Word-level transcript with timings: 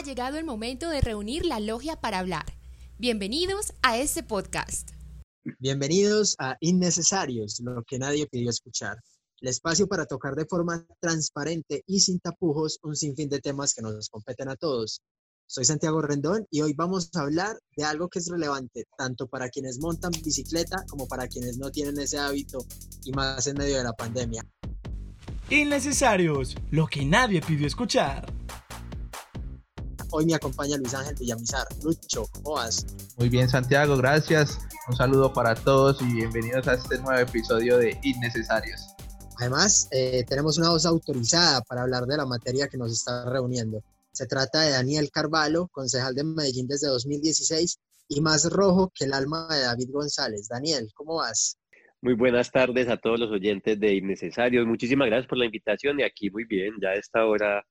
Ha 0.00 0.02
llegado 0.02 0.38
el 0.38 0.46
momento 0.46 0.88
de 0.88 1.02
reunir 1.02 1.44
la 1.44 1.60
logia 1.60 1.94
para 1.94 2.20
hablar. 2.20 2.46
Bienvenidos 2.96 3.74
a 3.82 3.98
este 3.98 4.22
podcast. 4.22 4.92
Bienvenidos 5.58 6.36
a 6.38 6.56
Innecesarios, 6.60 7.60
lo 7.62 7.82
que 7.82 7.98
nadie 7.98 8.26
pidió 8.26 8.48
escuchar. 8.48 8.96
El 9.42 9.48
espacio 9.48 9.86
para 9.88 10.06
tocar 10.06 10.36
de 10.36 10.46
forma 10.46 10.86
transparente 11.00 11.84
y 11.86 12.00
sin 12.00 12.18
tapujos 12.18 12.78
un 12.82 12.96
sinfín 12.96 13.28
de 13.28 13.40
temas 13.40 13.74
que 13.74 13.82
nos 13.82 14.08
competen 14.08 14.48
a 14.48 14.56
todos. 14.56 15.02
Soy 15.46 15.66
Santiago 15.66 16.00
Rendón 16.00 16.46
y 16.50 16.62
hoy 16.62 16.72
vamos 16.72 17.10
a 17.14 17.20
hablar 17.20 17.58
de 17.76 17.84
algo 17.84 18.08
que 18.08 18.20
es 18.20 18.28
relevante 18.28 18.86
tanto 18.96 19.26
para 19.26 19.50
quienes 19.50 19.80
montan 19.80 20.12
bicicleta 20.12 20.82
como 20.88 21.08
para 21.08 21.28
quienes 21.28 21.58
no 21.58 21.70
tienen 21.70 22.00
ese 22.00 22.16
hábito 22.16 22.64
y 23.04 23.12
más 23.12 23.46
en 23.48 23.58
medio 23.58 23.76
de 23.76 23.84
la 23.84 23.92
pandemia. 23.92 24.46
Innecesarios, 25.50 26.56
lo 26.70 26.86
que 26.86 27.04
nadie 27.04 27.42
pidió 27.42 27.66
escuchar. 27.66 28.40
Hoy 30.12 30.26
me 30.26 30.34
acompaña 30.34 30.76
Luis 30.76 30.92
Ángel 30.92 31.14
Villamizar. 31.14 31.66
Lucho, 31.84 32.26
¿cómo 32.32 32.56
vas? 32.56 32.84
Muy 33.16 33.28
bien, 33.28 33.48
Santiago, 33.48 33.96
gracias. 33.96 34.58
Un 34.88 34.96
saludo 34.96 35.32
para 35.32 35.54
todos 35.54 36.02
y 36.02 36.12
bienvenidos 36.12 36.66
a 36.66 36.74
este 36.74 36.98
nuevo 36.98 37.20
episodio 37.20 37.78
de 37.78 37.96
Innecesarios. 38.02 38.88
Además, 39.38 39.88
eh, 39.92 40.24
tenemos 40.28 40.58
una 40.58 40.70
voz 40.70 40.84
autorizada 40.84 41.60
para 41.62 41.82
hablar 41.82 42.06
de 42.06 42.16
la 42.16 42.26
materia 42.26 42.66
que 42.66 42.76
nos 42.76 42.90
está 42.90 43.30
reuniendo. 43.30 43.84
Se 44.10 44.26
trata 44.26 44.62
de 44.62 44.70
Daniel 44.70 45.10
Carvalho, 45.12 45.68
concejal 45.68 46.16
de 46.16 46.24
Medellín 46.24 46.66
desde 46.66 46.88
2016 46.88 47.78
y 48.08 48.20
más 48.20 48.50
rojo 48.50 48.90
que 48.92 49.04
el 49.04 49.12
alma 49.12 49.46
de 49.48 49.60
David 49.60 49.90
González. 49.92 50.48
Daniel, 50.48 50.90
¿cómo 50.92 51.16
vas? 51.16 51.56
Muy 52.02 52.14
buenas 52.14 52.50
tardes 52.50 52.88
a 52.88 52.96
todos 52.96 53.20
los 53.20 53.30
oyentes 53.30 53.78
de 53.78 53.94
Innecesarios. 53.94 54.66
Muchísimas 54.66 55.06
gracias 55.06 55.28
por 55.28 55.38
la 55.38 55.44
invitación 55.44 56.00
y 56.00 56.02
aquí 56.02 56.30
muy 56.30 56.44
bien, 56.46 56.74
ya 56.82 56.88
a 56.88 56.94
esta 56.94 57.24
hora 57.24 57.64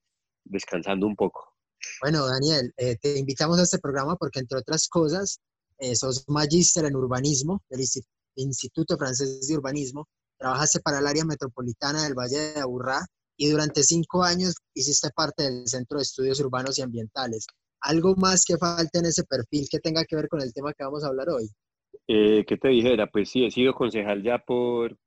descansando 0.46 1.06
un 1.06 1.18
poco. 1.18 1.49
Bueno, 2.02 2.26
Daniel, 2.28 2.74
eh, 2.78 2.96
te 3.02 3.18
invitamos 3.18 3.60
a 3.60 3.64
este 3.64 3.80
programa 3.80 4.16
porque, 4.16 4.40
entre 4.40 4.60
otras 4.60 4.88
cosas, 4.88 5.40
eh, 5.78 5.96
sos 5.96 6.26
magíster 6.28 6.86
en 6.86 6.96
urbanismo 6.96 7.62
del 7.70 7.82
Instituto 8.36 8.98
Francés 8.98 9.48
de 9.48 9.58
Urbanismo, 9.58 10.08
trabajaste 10.38 10.80
para 10.82 11.00
el 11.00 11.08
área 11.08 11.26
metropolitana 11.26 12.04
del 12.04 12.16
Valle 12.16 12.54
de 12.54 12.60
Aburrá 12.60 13.00
y 13.38 13.50
durante 13.50 13.84
cinco 13.84 14.24
años 14.24 14.56
hiciste 14.74 15.10
parte 15.16 15.44
del 15.44 15.68
Centro 15.68 15.98
de 15.98 16.04
Estudios 16.04 16.40
Urbanos 16.42 16.78
y 16.78 16.82
Ambientales. 16.82 17.46
¿Algo 17.82 18.16
más 18.16 18.44
que 18.46 18.58
falta 18.58 19.00
en 19.00 19.06
ese 19.06 19.24
perfil 19.24 19.68
que 19.72 19.80
tenga 19.80 20.04
que 20.04 20.16
ver 20.16 20.28
con 20.28 20.42
el 20.42 20.54
tema 20.54 20.74
que 20.74 20.84
vamos 20.84 21.04
a 21.04 21.08
hablar 21.08 21.30
hoy? 21.30 21.50
Eh, 22.08 22.44
¿Qué 22.46 22.58
te 22.58 22.70
dijera? 22.70 23.08
Pues 23.08 23.30
sí, 23.30 23.46
he 23.46 23.52
sido 23.52 23.74
concejal 23.74 24.22
ya 24.22 24.40
por, 24.40 24.98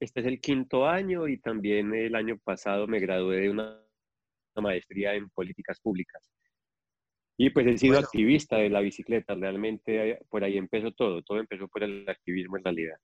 este 0.00 0.20
es 0.20 0.26
el 0.26 0.40
quinto 0.40 0.86
año 0.86 1.28
y 1.28 1.38
también 1.38 1.94
el 1.94 2.14
año 2.14 2.38
pasado 2.42 2.86
me 2.86 3.00
gradué 3.00 3.42
de 3.42 3.50
una 3.50 3.81
maestría 4.60 5.14
en 5.14 5.30
políticas 5.30 5.80
públicas. 5.80 6.22
Y 7.38 7.50
pues 7.50 7.66
he 7.66 7.78
sido 7.78 7.98
activista 7.98 8.56
de 8.56 8.68
la 8.68 8.80
bicicleta, 8.80 9.34
realmente 9.34 10.18
por 10.28 10.44
ahí 10.44 10.58
empezó 10.58 10.92
todo, 10.92 11.22
todo 11.22 11.38
empezó 11.38 11.66
por 11.68 11.82
el 11.82 12.08
activismo 12.08 12.56
en 12.58 12.64
realidad. 12.64 12.96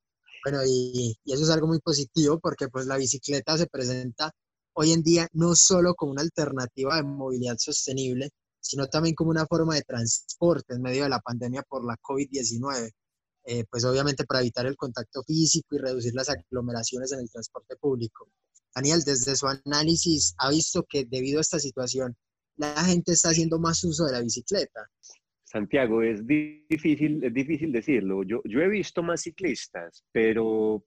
Bueno, 0.44 0.60
y, 0.66 1.16
y, 1.24 1.32
eso 1.32 1.42
es 1.42 1.50
algo 1.50 1.66
muy 1.66 1.80
positivo 1.80 2.38
porque 2.38 2.68
pues 2.68 2.86
la 2.86 2.96
bicicleta 2.96 3.56
se 3.56 3.66
presenta 3.66 4.30
hoy 4.74 4.92
en 4.92 5.02
día 5.02 5.26
no 5.32 5.56
solo 5.56 5.94
como 5.94 6.12
una 6.12 6.22
alternativa 6.22 6.96
de 6.96 7.02
movilidad 7.02 7.56
sostenible, 7.58 8.30
sino 8.60 8.86
también 8.86 9.14
como 9.14 9.30
una 9.30 9.46
forma 9.46 9.74
de 9.74 9.82
transporte 9.82 10.74
en 10.74 10.82
medio 10.82 11.04
de 11.04 11.08
la 11.08 11.20
pandemia 11.20 11.62
por 11.62 11.84
la 11.84 11.96
COVID-19. 11.96 12.90
Eh, 13.50 13.64
pues 13.70 13.82
obviamente 13.86 14.24
para 14.24 14.40
evitar 14.40 14.66
el 14.66 14.76
contacto 14.76 15.22
físico 15.22 15.74
y 15.74 15.78
reducir 15.78 16.12
las 16.14 16.28
aglomeraciones 16.28 17.12
en 17.12 17.20
el 17.20 17.30
transporte 17.30 17.76
público. 17.76 18.28
Daniel, 18.78 19.02
desde 19.04 19.34
su 19.34 19.46
análisis, 19.48 20.36
ha 20.38 20.50
visto 20.50 20.84
que 20.88 21.04
debido 21.04 21.38
a 21.38 21.40
esta 21.40 21.58
situación, 21.58 22.14
la 22.56 22.84
gente 22.84 23.12
está 23.12 23.30
haciendo 23.30 23.58
más 23.58 23.82
uso 23.82 24.06
de 24.06 24.12
la 24.12 24.22
bicicleta. 24.22 24.86
Santiago, 25.42 26.02
es 26.02 26.24
difícil, 26.24 27.24
es 27.24 27.34
difícil 27.34 27.72
decirlo. 27.72 28.22
Yo, 28.22 28.40
yo 28.44 28.60
he 28.60 28.68
visto 28.68 29.02
más 29.02 29.22
ciclistas, 29.22 30.04
pero, 30.12 30.84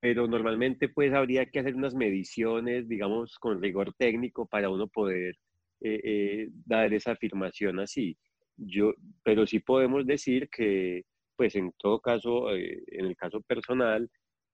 pero 0.00 0.26
normalmente 0.26 0.88
pues 0.88 1.12
habría 1.12 1.44
que 1.44 1.58
hacer 1.58 1.74
unas 1.74 1.94
mediciones, 1.94 2.88
digamos, 2.88 3.36
con 3.38 3.60
rigor 3.60 3.92
técnico 3.98 4.46
para 4.46 4.70
uno 4.70 4.86
poder 4.88 5.34
eh, 5.82 6.00
eh, 6.04 6.48
dar 6.64 6.94
esa 6.94 7.12
afirmación 7.12 7.80
así. 7.80 8.16
Yo, 8.56 8.94
pero 9.22 9.46
sí 9.46 9.58
podemos 9.58 10.06
decir 10.06 10.48
que, 10.48 11.02
pues 11.36 11.54
en 11.56 11.70
todo 11.76 12.00
caso, 12.00 12.54
eh, 12.54 12.82
en 12.86 13.06
el 13.06 13.16
caso 13.16 13.42
personal, 13.42 14.08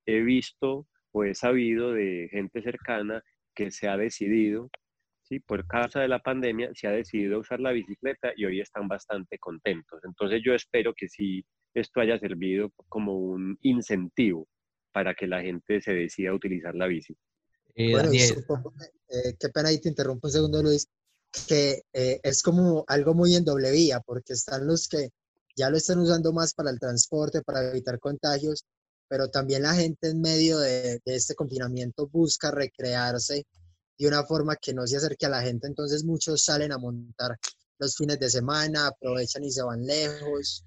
he 0.04 0.20
visto 0.20 0.88
o 1.12 1.24
he 1.24 1.34
sabido 1.34 1.92
de 1.92 2.28
gente 2.30 2.62
cercana 2.62 3.22
que 3.54 3.70
se 3.70 3.88
ha 3.88 3.96
decidido, 3.96 4.70
¿sí? 5.22 5.40
por 5.40 5.66
causa 5.66 6.00
de 6.00 6.08
la 6.08 6.20
pandemia, 6.20 6.70
se 6.74 6.86
ha 6.86 6.92
decidido 6.92 7.40
usar 7.40 7.60
la 7.60 7.72
bicicleta 7.72 8.32
y 8.36 8.44
hoy 8.44 8.60
están 8.60 8.88
bastante 8.88 9.38
contentos. 9.38 10.00
Entonces 10.04 10.40
yo 10.44 10.54
espero 10.54 10.94
que 10.94 11.08
sí 11.08 11.44
esto 11.74 12.00
haya 12.00 12.18
servido 12.18 12.72
como 12.88 13.16
un 13.16 13.58
incentivo 13.62 14.48
para 14.92 15.14
que 15.14 15.26
la 15.26 15.40
gente 15.40 15.80
se 15.80 15.92
decida 15.92 16.30
a 16.30 16.34
utilizar 16.34 16.74
la 16.74 16.86
bici. 16.86 17.16
Eh, 17.74 17.92
bueno, 17.92 18.10
eh, 18.12 19.36
qué 19.38 19.48
pena 19.50 19.68
ahí 19.68 19.80
te 19.80 19.88
interrumpo 19.88 20.26
un 20.26 20.32
segundo, 20.32 20.62
Luis, 20.62 20.88
que 21.46 21.82
eh, 21.92 22.20
es 22.22 22.42
como 22.42 22.84
algo 22.88 23.14
muy 23.14 23.34
en 23.36 23.44
doble 23.44 23.70
vía, 23.70 24.00
porque 24.00 24.32
están 24.32 24.66
los 24.66 24.88
que 24.88 25.10
ya 25.56 25.70
lo 25.70 25.76
están 25.76 25.98
usando 25.98 26.32
más 26.32 26.54
para 26.54 26.70
el 26.70 26.80
transporte, 26.80 27.42
para 27.42 27.70
evitar 27.70 27.98
contagios, 28.00 28.64
pero 29.10 29.28
también 29.28 29.62
la 29.62 29.74
gente 29.74 30.08
en 30.08 30.20
medio 30.20 30.60
de, 30.60 31.00
este 31.04 31.34
confinamiento 31.34 32.08
busca 32.08 32.52
recrearse 32.52 33.44
de 33.98 34.06
una 34.06 34.22
forma 34.22 34.54
que 34.54 34.72
no 34.72 34.86
se 34.86 34.96
acerque 34.96 35.26
a 35.26 35.30
la 35.30 35.42
gente, 35.42 35.66
entonces 35.66 36.04
muchos 36.04 36.44
salen 36.44 36.70
a 36.70 36.78
montar 36.78 37.36
los 37.80 37.96
fines 37.96 38.20
de 38.20 38.30
semana, 38.30 38.86
aprovechan 38.86 39.42
y 39.42 39.50
se 39.50 39.64
van 39.64 39.84
lejos. 39.84 40.64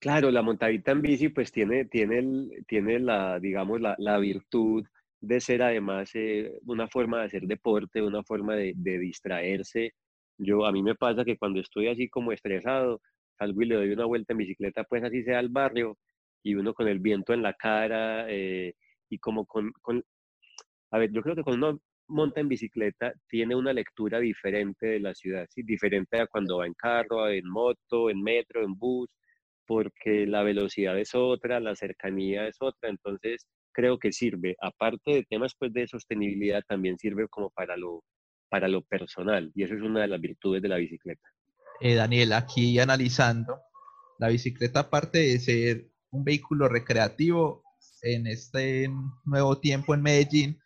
Claro, 0.00 0.30
la 0.30 0.40
montadita 0.40 0.92
en 0.92 1.02
bici 1.02 1.28
pues 1.28 1.52
tiene, 1.52 1.84
tiene, 1.84 2.20
el, 2.20 2.64
tiene 2.66 2.98
la, 3.00 3.38
digamos, 3.38 3.80
la, 3.82 3.94
la 3.98 4.16
virtud 4.18 4.84
de 5.20 5.40
ser 5.40 5.60
además 5.60 6.10
eh, 6.14 6.58
una 6.64 6.88
forma 6.88 7.18
de 7.18 7.26
hacer 7.26 7.42
deporte, 7.42 8.00
una 8.00 8.22
forma 8.22 8.54
de, 8.54 8.72
de, 8.74 8.98
distraerse. 8.98 9.92
Yo, 10.38 10.64
a 10.64 10.72
mí 10.72 10.82
me 10.82 10.94
pasa 10.94 11.24
que 11.24 11.36
cuando 11.36 11.60
estoy 11.60 11.88
así 11.88 12.08
como 12.08 12.32
estresado, 12.32 13.02
salgo 13.36 13.60
y 13.60 13.66
le 13.66 13.74
doy 13.74 13.90
una 13.90 14.06
vuelta 14.06 14.32
en 14.32 14.38
bicicleta, 14.38 14.84
pues 14.84 15.02
así 15.02 15.22
sea 15.22 15.40
al 15.40 15.48
barrio, 15.48 15.98
y 16.42 16.54
uno 16.54 16.74
con 16.74 16.88
el 16.88 16.98
viento 16.98 17.32
en 17.32 17.42
la 17.42 17.54
cara 17.54 18.26
eh, 18.28 18.74
y 19.08 19.18
como 19.18 19.46
con, 19.46 19.72
con, 19.82 20.04
a 20.90 20.98
ver, 20.98 21.10
yo 21.12 21.22
creo 21.22 21.34
que 21.34 21.42
cuando 21.42 21.70
uno 21.70 21.80
monta 22.08 22.40
en 22.40 22.48
bicicleta 22.48 23.12
tiene 23.28 23.54
una 23.54 23.72
lectura 23.72 24.18
diferente 24.18 24.86
de 24.86 25.00
la 25.00 25.14
ciudad, 25.14 25.46
¿sí? 25.50 25.62
diferente 25.62 26.20
a 26.20 26.26
cuando 26.26 26.58
va 26.58 26.66
en 26.66 26.74
carro, 26.74 27.28
en 27.28 27.48
moto, 27.48 28.10
en 28.10 28.22
metro, 28.22 28.64
en 28.64 28.74
bus, 28.74 29.08
porque 29.66 30.26
la 30.26 30.42
velocidad 30.42 30.98
es 30.98 31.14
otra, 31.14 31.60
la 31.60 31.76
cercanía 31.76 32.48
es 32.48 32.56
otra, 32.60 32.88
entonces 32.88 33.46
creo 33.72 33.98
que 33.98 34.12
sirve, 34.12 34.56
aparte 34.60 35.12
de 35.12 35.24
temas 35.24 35.54
pues 35.58 35.72
de 35.72 35.86
sostenibilidad, 35.86 36.62
también 36.66 36.98
sirve 36.98 37.28
como 37.28 37.50
para 37.50 37.76
lo, 37.76 38.02
para 38.48 38.68
lo 38.68 38.82
personal 38.82 39.52
y 39.54 39.62
eso 39.62 39.74
es 39.74 39.82
una 39.82 40.00
de 40.00 40.08
las 40.08 40.20
virtudes 40.20 40.62
de 40.62 40.68
la 40.68 40.76
bicicleta. 40.76 41.28
Eh, 41.80 41.94
Daniel, 41.94 42.32
aquí 42.32 42.78
analizando, 42.78 43.60
la 44.18 44.28
bicicleta 44.28 44.80
aparte 44.80 45.18
de 45.18 45.38
ser 45.38 45.86
un 46.10 46.24
vehículo 46.24 46.68
recreativo 46.68 47.62
en 48.02 48.26
este 48.26 48.90
nuevo 49.24 49.58
tiempo 49.58 49.94
en 49.94 50.02
Medellín, 50.02 50.60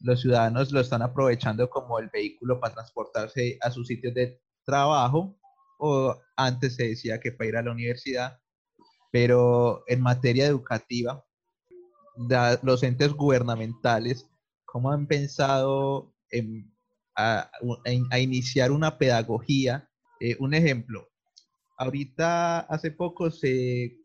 los 0.00 0.22
ciudadanos 0.22 0.72
lo 0.72 0.80
están 0.80 1.02
aprovechando 1.02 1.68
como 1.68 1.98
el 1.98 2.08
vehículo 2.08 2.58
para 2.58 2.74
transportarse 2.74 3.58
a 3.60 3.70
sus 3.70 3.86
sitios 3.86 4.14
de 4.14 4.40
trabajo 4.64 5.38
o 5.78 6.16
antes 6.36 6.76
se 6.76 6.88
decía 6.88 7.20
que 7.20 7.32
para 7.32 7.48
ir 7.48 7.56
a 7.56 7.62
la 7.62 7.72
universidad, 7.72 8.38
pero 9.10 9.82
en 9.86 10.00
materia 10.00 10.46
educativa, 10.46 11.24
los 12.62 12.82
entes 12.82 13.12
gubernamentales, 13.12 14.28
¿cómo 14.64 14.90
han 14.92 15.06
pensado 15.06 16.14
en, 16.30 16.72
a, 17.16 17.50
iniciar 18.18 18.72
una 18.72 18.98
pedagogía? 18.98 19.88
Eh, 20.20 20.36
un 20.38 20.54
ejemplo, 20.54 21.08
ahorita 21.78 22.60
hace 22.60 22.90
poco 22.90 23.30
se 23.30 23.99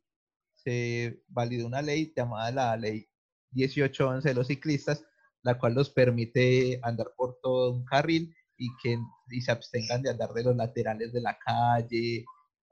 se 0.65 1.21
validó 1.27 1.67
una 1.67 1.81
ley 1.81 2.11
llamada 2.15 2.51
la 2.51 2.75
ley 2.75 3.07
1811 3.51 4.27
de 4.27 4.35
los 4.35 4.47
ciclistas, 4.47 5.05
la 5.43 5.57
cual 5.57 5.75
los 5.75 5.91
permite 5.91 6.79
andar 6.81 7.07
por 7.15 7.37
todo 7.41 7.71
un 7.71 7.85
carril 7.85 8.35
y 8.57 8.67
que 8.81 8.97
y 9.29 9.41
se 9.41 9.51
abstengan 9.51 10.01
de 10.01 10.09
andar 10.09 10.33
de 10.33 10.43
los 10.43 10.55
laterales 10.55 11.13
de 11.13 11.21
la 11.21 11.37
calle, 11.37 12.25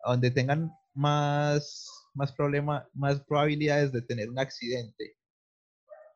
donde 0.06 0.31
tengan 0.31 0.72
más, 0.94 1.90
más, 2.13 2.31
problema, 2.31 2.88
más 2.94 3.22
probabilidades 3.22 3.92
de 3.92 4.01
tener 4.01 4.30
un 4.30 4.40
accidente. 4.40 5.18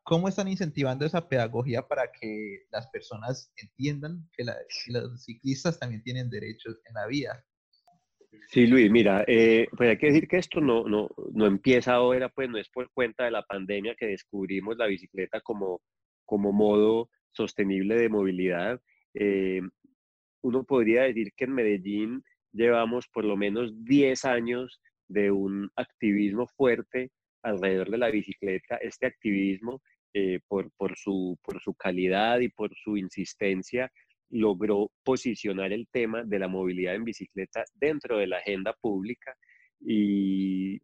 ¿Cómo 0.02 0.28
están 0.28 0.48
incentivando 0.48 1.04
esa 1.04 1.28
pedagogía 1.28 1.86
para 1.86 2.10
que 2.10 2.66
las 2.70 2.88
personas 2.88 3.52
entiendan 3.56 4.28
que, 4.32 4.44
que 4.44 4.92
los 4.92 5.24
ciclistas 5.24 5.78
también 5.78 6.02
tienen 6.02 6.30
derechos 6.30 6.80
en 6.86 6.94
la 6.94 7.06
vida? 7.06 7.44
Sí, 8.46 8.66
Luis, 8.66 8.90
mira, 8.90 9.24
eh, 9.26 9.68
pues 9.76 9.90
hay 9.90 9.98
que 9.98 10.06
decir 10.06 10.28
que 10.28 10.38
esto 10.38 10.60
no, 10.60 10.84
no, 10.84 11.08
no 11.32 11.46
empieza 11.46 11.94
ahora, 11.94 12.28
pues 12.28 12.48
no 12.48 12.58
es 12.58 12.68
por 12.68 12.90
cuenta 12.92 13.24
de 13.24 13.30
la 13.30 13.42
pandemia 13.42 13.94
que 13.94 14.06
descubrimos 14.06 14.76
la 14.76 14.86
bicicleta 14.86 15.40
como, 15.40 15.82
como 16.24 16.52
modo 16.52 17.10
sostenible 17.32 17.96
de 17.96 18.08
movilidad. 18.08 18.80
Eh, 19.14 19.60
uno 20.42 20.64
podría 20.64 21.02
decir 21.02 21.32
que 21.36 21.44
en 21.44 21.54
Medellín 21.54 22.22
llevamos 22.52 23.08
por 23.08 23.24
lo 23.24 23.36
menos 23.36 23.72
10 23.84 24.24
años 24.24 24.80
de 25.08 25.30
un 25.30 25.70
activismo 25.76 26.46
fuerte 26.46 27.10
alrededor 27.42 27.90
de 27.90 27.98
la 27.98 28.10
bicicleta. 28.10 28.76
Este 28.76 29.06
activismo, 29.06 29.82
eh, 30.14 30.40
por, 30.48 30.70
por, 30.76 30.96
su, 30.96 31.38
por 31.42 31.60
su 31.60 31.74
calidad 31.74 32.40
y 32.40 32.48
por 32.48 32.74
su 32.74 32.96
insistencia, 32.96 33.90
logró 34.30 34.90
posicionar 35.04 35.72
el 35.72 35.88
tema 35.88 36.22
de 36.24 36.38
la 36.38 36.48
movilidad 36.48 36.94
en 36.94 37.04
bicicleta 37.04 37.64
dentro 37.74 38.18
de 38.18 38.26
la 38.26 38.38
agenda 38.38 38.74
pública 38.80 39.34
y 39.80 40.78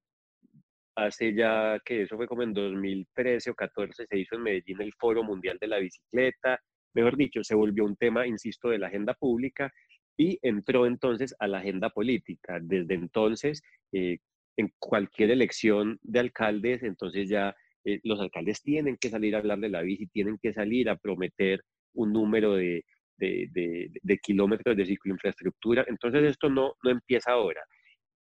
hace 0.96 1.34
ya 1.34 1.80
que 1.84 2.02
eso 2.02 2.16
fue 2.16 2.28
como 2.28 2.42
en 2.42 2.54
2013 2.54 3.50
o 3.50 3.54
14 3.54 4.06
se 4.06 4.18
hizo 4.18 4.36
en 4.36 4.42
Medellín 4.42 4.80
el 4.80 4.92
Foro 4.94 5.22
Mundial 5.24 5.58
de 5.60 5.66
la 5.66 5.78
Bicicleta, 5.78 6.60
mejor 6.94 7.16
dicho, 7.16 7.42
se 7.42 7.54
volvió 7.54 7.84
un 7.84 7.96
tema, 7.96 8.26
insisto, 8.26 8.68
de 8.68 8.78
la 8.78 8.86
agenda 8.86 9.14
pública 9.14 9.72
y 10.16 10.38
entró 10.42 10.86
entonces 10.86 11.34
a 11.40 11.48
la 11.48 11.58
agenda 11.58 11.90
política. 11.90 12.58
Desde 12.62 12.94
entonces, 12.94 13.62
eh, 13.92 14.18
en 14.56 14.72
cualquier 14.78 15.32
elección 15.32 15.98
de 16.02 16.20
alcaldes, 16.20 16.84
entonces 16.84 17.28
ya 17.28 17.54
eh, 17.84 17.98
los 18.04 18.20
alcaldes 18.20 18.62
tienen 18.62 18.96
que 18.96 19.10
salir 19.10 19.34
a 19.34 19.38
hablar 19.38 19.58
de 19.58 19.68
la 19.68 19.82
bici, 19.82 20.06
tienen 20.06 20.38
que 20.40 20.52
salir 20.52 20.88
a 20.88 20.96
prometer 20.96 21.62
un 21.94 22.12
número 22.12 22.54
de, 22.54 22.84
de, 23.16 24.18
kilómetros 24.22 24.76
de 24.76 24.86
cicloinfraestructura. 24.86 25.84
Entonces 25.88 26.24
esto 26.24 26.48
no, 26.48 26.74
no 26.82 26.90
empieza 26.90 27.32
ahora. 27.32 27.62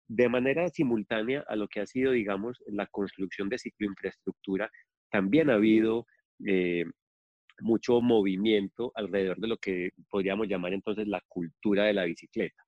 De 0.07 0.27
manera 0.27 0.67
simultánea 0.69 1.43
a 1.47 1.55
lo 1.55 1.67
que 1.67 1.79
ha 1.79 1.85
sido, 1.85 2.11
digamos, 2.11 2.61
la 2.67 2.87
construcción 2.87 3.49
de 3.49 3.57
cicloinfraestructura, 3.57 4.69
también 5.09 5.49
ha 5.49 5.55
habido 5.55 6.05
eh, 6.45 6.85
mucho 7.59 8.01
movimiento 8.01 8.91
alrededor 8.95 9.37
de 9.37 9.47
lo 9.47 9.57
que 9.57 9.91
podríamos 10.09 10.47
llamar 10.47 10.73
entonces 10.73 11.07
la 11.07 11.21
cultura 11.27 11.85
de 11.85 11.93
la 11.93 12.05
bicicleta. 12.05 12.63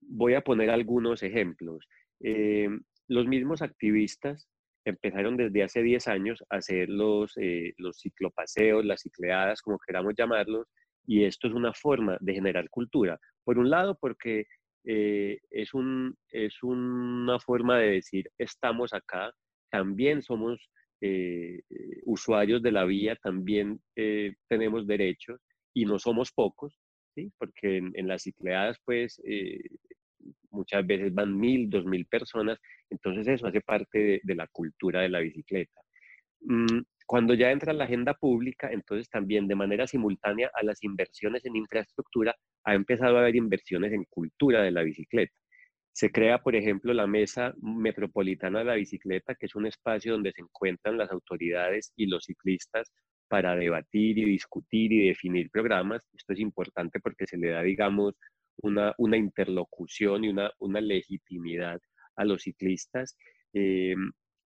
Voy 0.00 0.34
a 0.34 0.42
poner 0.42 0.70
algunos 0.70 1.22
ejemplos. 1.22 1.86
Eh, 2.20 2.68
los 3.08 3.26
mismos 3.26 3.62
activistas 3.62 4.48
empezaron 4.84 5.36
desde 5.36 5.62
hace 5.62 5.82
10 5.82 6.08
años 6.08 6.44
a 6.50 6.56
hacer 6.56 6.88
los, 6.88 7.32
eh, 7.36 7.72
los 7.78 7.98
ciclopaseos, 8.00 8.84
las 8.84 9.00
cicleadas, 9.00 9.62
como 9.62 9.78
queramos 9.78 10.14
llamarlos, 10.16 10.66
y 11.06 11.24
esto 11.24 11.48
es 11.48 11.54
una 11.54 11.72
forma 11.72 12.16
de 12.20 12.34
generar 12.34 12.68
cultura. 12.70 13.18
Por 13.44 13.58
un 13.58 13.70
lado, 13.70 13.96
porque 14.00 14.46
eh, 14.84 15.38
es, 15.50 15.72
un, 15.74 16.16
es 16.30 16.62
una 16.62 17.38
forma 17.38 17.78
de 17.78 17.92
decir, 17.92 18.30
estamos 18.38 18.92
acá, 18.92 19.32
también 19.70 20.22
somos 20.22 20.70
eh, 21.00 21.62
usuarios 22.04 22.62
de 22.62 22.72
la 22.72 22.84
vía, 22.84 23.16
también 23.16 23.80
eh, 23.96 24.34
tenemos 24.48 24.86
derechos 24.86 25.40
y 25.74 25.84
no 25.84 25.98
somos 25.98 26.32
pocos, 26.32 26.78
¿sí? 27.14 27.32
porque 27.38 27.78
en, 27.78 28.08
las 28.08 28.22
cicleadas, 28.22 28.78
pues, 28.84 29.20
muchas 30.50 30.86
veces 30.86 31.12
van 31.12 31.36
mil, 31.36 31.68
dos 31.68 31.84
mil 31.84 32.06
personas, 32.06 32.58
entonces 32.90 33.26
eso 33.26 33.46
hace 33.46 33.60
parte 33.60 34.20
de, 34.22 34.34
la 34.34 34.46
cultura 34.48 35.00
de 35.00 35.08
la 35.08 35.20
bicicleta. 35.20 35.80
Mm, 36.42 36.82
cuando 37.06 37.34
ya 37.34 37.50
entra 37.50 37.72
la 37.72 37.84
agenda 37.84 38.14
pública, 38.14 38.70
entonces 38.72 39.08
también 39.10 39.46
de 39.46 39.54
manera 39.54 39.86
simultánea 39.86 40.50
a 40.54 40.64
las 40.64 40.82
inversiones 40.82 41.44
en 41.44 41.56
infraestructura, 41.56 42.34
ha 42.64 42.74
empezado 42.74 43.16
a 43.16 43.20
haber 43.20 43.36
inversiones 43.36 43.92
en 43.92 44.04
cultura 44.04 44.62
de 44.62 44.70
la 44.70 44.82
bicicleta. 44.82 45.34
Se 45.92 46.10
crea, 46.10 46.42
por 46.42 46.56
ejemplo, 46.56 46.92
la 46.92 47.06
Mesa 47.06 47.54
Metropolitana 47.62 48.60
de 48.60 48.64
la 48.64 48.74
Bicicleta, 48.74 49.34
que 49.36 49.46
es 49.46 49.54
un 49.54 49.66
espacio 49.66 50.12
donde 50.12 50.32
se 50.32 50.40
encuentran 50.40 50.98
las 50.98 51.10
autoridades 51.12 51.92
y 51.94 52.06
los 52.06 52.24
ciclistas 52.24 52.90
para 53.28 53.54
debatir 53.54 54.18
y 54.18 54.24
discutir 54.24 54.92
y 54.92 55.06
definir 55.06 55.50
programas. 55.50 56.08
Esto 56.12 56.32
es 56.32 56.40
importante 56.40 56.98
porque 57.00 57.26
se 57.26 57.36
le 57.36 57.50
da, 57.50 57.62
digamos, 57.62 58.14
una, 58.62 58.94
una 58.98 59.16
interlocución 59.16 60.24
y 60.24 60.30
una, 60.30 60.50
legitimidad 60.80 61.80
a 62.16 62.24
los 62.24 62.42
ciclistas. 62.42 63.16
Eh, 63.52 63.94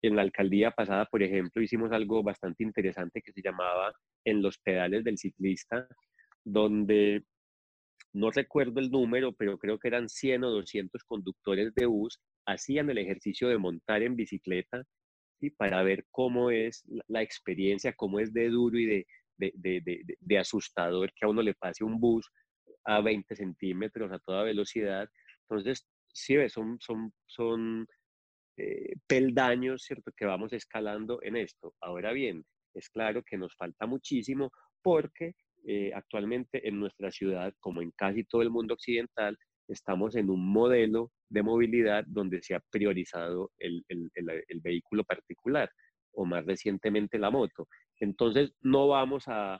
en 0.07 0.15
la 0.15 0.21
alcaldía 0.21 0.71
pasada, 0.71 1.05
por 1.05 1.23
ejemplo, 1.23 1.61
hicimos 1.61 1.91
algo 1.91 2.23
bastante 2.23 2.63
interesante 2.63 3.21
que 3.21 3.31
se 3.31 3.41
llamaba 3.41 3.93
En 4.23 4.41
los 4.41 4.57
pedales 4.57 5.03
del 5.03 5.17
ciclista, 5.17 5.87
donde 6.43 7.23
no 8.13 8.31
recuerdo 8.31 8.79
el 8.79 8.89
número, 8.89 9.33
pero 9.33 9.57
creo 9.57 9.77
que 9.77 9.89
eran 9.89 10.07
100 10.07 10.43
o 10.45 10.49
200 10.49 11.03
conductores 11.03 11.73
de 11.75 11.85
bus, 11.85 12.19
hacían 12.45 12.89
el 12.89 12.97
ejercicio 12.97 13.49
de 13.49 13.57
montar 13.57 14.03
en 14.03 14.15
bicicleta 14.15 14.83
y 15.41 15.49
para 15.49 15.83
ver 15.83 16.05
cómo 16.11 16.49
es 16.49 16.83
la 17.07 17.21
experiencia, 17.21 17.93
cómo 17.93 18.19
es 18.19 18.33
de 18.33 18.49
duro 18.49 18.79
y 18.79 18.85
de, 18.85 19.05
de, 19.37 20.15
de, 20.19 20.37
asustador 20.37 21.11
que 21.13 21.25
a 21.25 21.29
uno 21.29 21.41
le 21.41 21.53
pase 21.55 21.83
un 21.83 21.99
bus 21.99 22.29
a 22.85 23.01
20 23.01 23.35
centímetros 23.35 24.11
a 24.11 24.19
toda 24.19 24.43
velocidad. 24.43 25.09
Entonces, 25.49 25.85
sí, 26.13 26.37
son, 26.49 26.77
son, 26.79 27.11
son 27.25 27.85
eh, 28.57 28.93
peldaños, 29.07 29.83
¿cierto?, 29.83 30.11
que 30.15 30.25
vamos 30.25 30.53
escalando 30.53 31.19
en 31.21 31.35
esto. 31.35 31.73
Ahora 31.81 32.13
bien, 32.13 32.45
es 32.73 32.89
claro 32.89 33.23
que 33.23 33.37
nos 33.37 33.55
falta 33.55 33.85
muchísimo 33.85 34.51
porque 34.81 35.33
eh, 35.65 35.91
actualmente 35.93 36.67
en 36.67 36.79
nuestra 36.79 37.11
ciudad, 37.11 37.53
como 37.59 37.81
en 37.81 37.91
casi 37.91 38.23
todo 38.23 38.41
el 38.41 38.49
mundo 38.49 38.75
occidental, 38.75 39.37
estamos 39.67 40.15
en 40.15 40.29
un 40.29 40.45
modelo 40.47 41.11
de 41.29 41.41
movilidad 41.41 42.05
donde 42.07 42.41
se 42.43 42.53
ha 42.53 42.59
priorizado 42.69 43.51
el, 43.57 43.83
el, 43.87 44.11
el, 44.13 44.61
vehículo 44.61 45.03
particular 45.03 45.69
o 46.11 46.23
más 46.23 46.45
recientemente 46.45 47.17
la 47.17 47.31
moto. 47.31 47.67
Entonces, 47.99 48.53
no 48.61 48.87
vamos 48.87 49.23
a, 49.27 49.59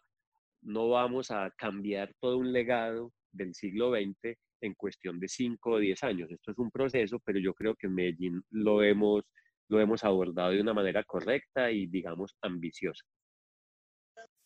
no 0.61 0.89
vamos 0.89 1.31
a 1.31 1.51
cambiar 1.57 2.13
todo 2.19 2.37
un 2.37 2.53
legado 2.53 3.11
del 3.31 3.55
siglo 3.55 3.91
XX 3.91 4.37
en 4.65 4.73
cuestión 4.73 5.19
de 5.19 5.27
5 5.27 5.71
o 5.71 5.79
10 5.79 6.03
años. 6.03 6.31
Esto 6.31 6.51
es 6.51 6.57
un 6.57 6.71
proceso, 6.71 7.19
pero 7.23 7.39
yo 7.39 7.53
creo 7.53 7.75
que 7.75 7.87
en 7.87 7.95
Medellín 7.95 8.43
lo 8.49 8.83
hemos, 8.83 9.23
lo 9.69 9.79
hemos 9.79 10.03
abordado 10.03 10.51
de 10.51 10.61
una 10.61 10.73
manera 10.73 11.03
correcta 11.03 11.71
y, 11.71 11.87
digamos, 11.87 12.35
ambiciosa. 12.41 13.03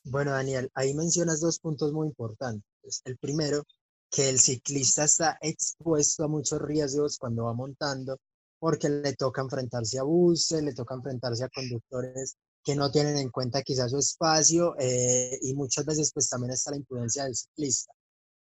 Bueno, 0.03 0.31
Daniel, 0.31 0.69
ahí 0.73 0.93
mencionas 0.93 1.41
dos 1.41 1.59
puntos 1.59 1.91
muy 1.91 2.07
importantes. 2.07 3.01
El 3.05 3.17
primero, 3.17 3.63
que 4.11 4.29
el 4.29 4.39
ciclista 4.39 5.03
está 5.03 5.37
expuesto 5.41 6.23
a 6.23 6.27
muchos 6.27 6.61
riesgos 6.61 7.17
cuando 7.17 7.45
va 7.45 7.53
montando, 7.53 8.17
porque 8.59 8.89
le 8.89 9.13
toca 9.13 9.41
enfrentarse 9.41 9.99
a 9.99 10.03
buses, 10.03 10.63
le 10.63 10.73
toca 10.73 10.95
enfrentarse 10.95 11.43
a 11.43 11.49
conductores 11.49 12.35
que 12.63 12.75
no 12.75 12.91
tienen 12.91 13.17
en 13.17 13.29
cuenta 13.29 13.61
quizás 13.61 13.91
su 13.91 13.97
espacio 13.97 14.75
eh, 14.79 15.37
y 15.41 15.53
muchas 15.53 15.85
veces 15.85 16.11
pues 16.13 16.27
también 16.29 16.51
está 16.53 16.71
la 16.71 16.77
imprudencia 16.77 17.23
del 17.23 17.35
ciclista. 17.35 17.93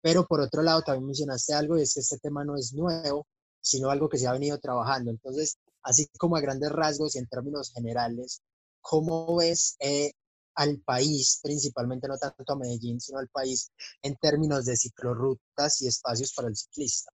Pero 0.03 0.27
por 0.27 0.41
otro 0.41 0.63
lado, 0.63 0.83
también 0.83 1.07
mencionaste 1.07 1.55
algo 1.55 1.79
y 1.79 1.83
es 1.83 1.95
que 1.95 2.01
este 2.01 2.19
tema 2.19 2.45
no 2.45 2.57
es 2.57 2.73
nuevo, 2.73 3.27
sino 3.61 3.91
algo 3.91 4.09
que 4.09 4.19
se 4.19 4.27
ha 4.27 4.33
venido 4.33 4.59
trabajando. 4.59 5.11
Entonces, 5.11 5.59
así 5.83 6.09
como 6.19 6.37
a 6.37 6.41
grandes 6.41 6.73
rasgos 6.73 7.17
y 7.17 7.19
en 7.19 7.27
términos 7.27 7.73
generales, 7.75 8.43
¿cómo 8.81 9.37
ves 9.37 9.77
eh, 9.81 10.13
al 10.55 10.81
país, 10.85 11.41
principalmente 11.43 12.09
no 12.09 12.17
tanto 12.19 12.53
a 12.53 12.59
Medellín, 12.59 13.01
sino 13.01 13.19
al 13.19 13.29
país 13.29 13.71
en 14.03 14.17
términos 14.17 14.65
de 14.65 14.77
ciclorrutas 14.77 15.81
y 15.83 15.89
espacios 15.89 16.33
para 16.35 16.49
el 16.49 16.57
ciclista? 16.57 17.13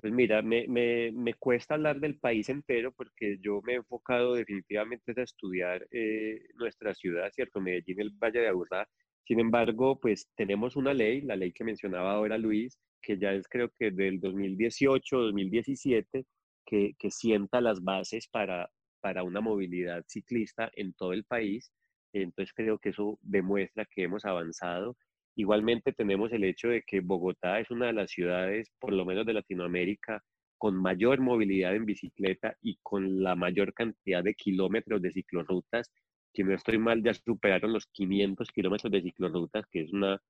Pues 0.00 0.12
mira, 0.12 0.42
me, 0.42 0.68
me, 0.68 1.10
me, 1.10 1.34
cuesta 1.34 1.74
hablar 1.74 1.98
del 1.98 2.20
país 2.20 2.48
entero 2.48 2.92
porque 2.92 3.38
yo 3.40 3.60
me 3.62 3.72
he 3.72 3.76
enfocado 3.76 4.34
definitivamente 4.34 5.12
a 5.16 5.24
estudiar 5.24 5.88
eh, 5.90 6.40
nuestra 6.54 6.94
ciudad, 6.94 7.28
¿cierto? 7.32 7.60
Medellín, 7.60 8.00
el 8.00 8.10
Valle 8.10 8.38
de 8.38 8.48
Aburrá, 8.48 8.88
sin 9.28 9.40
embargo, 9.40 10.00
pues 10.00 10.26
tenemos 10.36 10.74
una 10.74 10.94
ley, 10.94 11.20
la 11.20 11.36
ley 11.36 11.52
que 11.52 11.62
mencionaba 11.62 12.12
ahora 12.12 12.38
Luis, 12.38 12.78
que 13.02 13.18
ya 13.18 13.34
es 13.34 13.46
creo 13.46 13.70
que 13.78 13.90
del 13.90 14.20
2018, 14.20 15.18
2017, 15.18 16.24
que, 16.64 16.94
que 16.98 17.10
sienta 17.10 17.60
las 17.60 17.84
bases 17.84 18.26
para, 18.26 18.70
para 19.02 19.24
una 19.24 19.42
movilidad 19.42 20.02
ciclista 20.08 20.70
en 20.76 20.94
todo 20.94 21.12
el 21.12 21.24
país. 21.24 21.70
Entonces 22.14 22.54
creo 22.54 22.78
que 22.78 22.88
eso 22.88 23.18
demuestra 23.20 23.84
que 23.84 24.04
hemos 24.04 24.24
avanzado. 24.24 24.96
Igualmente 25.36 25.92
tenemos 25.92 26.32
el 26.32 26.44
hecho 26.44 26.68
de 26.68 26.82
que 26.86 27.00
Bogotá 27.00 27.60
es 27.60 27.70
una 27.70 27.88
de 27.88 27.92
las 27.92 28.10
ciudades, 28.10 28.70
por 28.80 28.94
lo 28.94 29.04
menos 29.04 29.26
de 29.26 29.34
Latinoamérica, 29.34 30.22
con 30.56 30.74
mayor 30.74 31.20
movilidad 31.20 31.76
en 31.76 31.84
bicicleta 31.84 32.56
y 32.62 32.78
con 32.82 33.22
la 33.22 33.36
mayor 33.36 33.74
cantidad 33.74 34.24
de 34.24 34.32
kilómetros 34.32 35.02
de 35.02 35.12
ciclorrutas 35.12 35.92
si 36.32 36.44
no 36.44 36.54
estoy 36.54 36.78
mal, 36.78 37.02
ya 37.02 37.14
superaron 37.14 37.72
los 37.72 37.86
500 37.86 38.50
kilómetros 38.50 38.92
de 38.92 39.02
ciclorrutas, 39.02 39.66
que 39.70 39.82
es 39.82 39.92
una, 39.92 40.20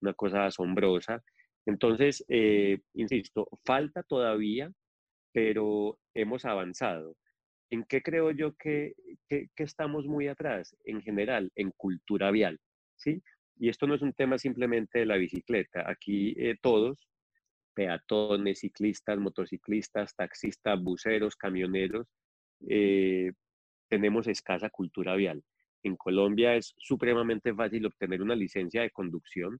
una 0.00 0.14
cosa 0.14 0.46
asombrosa. 0.46 1.22
Entonces, 1.66 2.24
eh, 2.28 2.78
insisto, 2.94 3.48
falta 3.64 4.02
todavía, 4.02 4.72
pero 5.32 5.98
hemos 6.14 6.44
avanzado. 6.44 7.16
¿En 7.70 7.84
qué 7.84 8.02
creo 8.02 8.32
yo 8.32 8.54
que, 8.56 8.94
que, 9.28 9.48
estamos 9.56 10.06
muy 10.06 10.26
atrás? 10.26 10.76
En 10.84 11.02
general, 11.02 11.52
en 11.54 11.70
cultura 11.76 12.30
vial, 12.30 12.58
¿sí? 12.96 13.22
Y 13.58 13.68
esto 13.68 13.86
no 13.86 13.94
es 13.94 14.02
un 14.02 14.12
tema 14.12 14.38
simplemente 14.38 15.00
de 15.00 15.06
la 15.06 15.16
bicicleta. 15.16 15.88
Aquí 15.88 16.34
eh, 16.38 16.56
todos, 16.60 17.06
peatones, 17.74 18.60
ciclistas, 18.60 19.18
motociclistas, 19.18 20.16
taxistas, 20.16 20.82
buceros, 20.82 21.36
camioneros, 21.36 22.08
eh, 22.68 23.32
tenemos 23.90 24.28
escasa 24.28 24.70
cultura 24.70 25.14
vial. 25.16 25.42
En 25.82 25.96
Colombia 25.96 26.54
es 26.54 26.74
supremamente 26.78 27.52
fácil 27.52 27.86
obtener 27.86 28.22
una 28.22 28.36
licencia 28.36 28.82
de 28.82 28.90
conducción, 28.90 29.58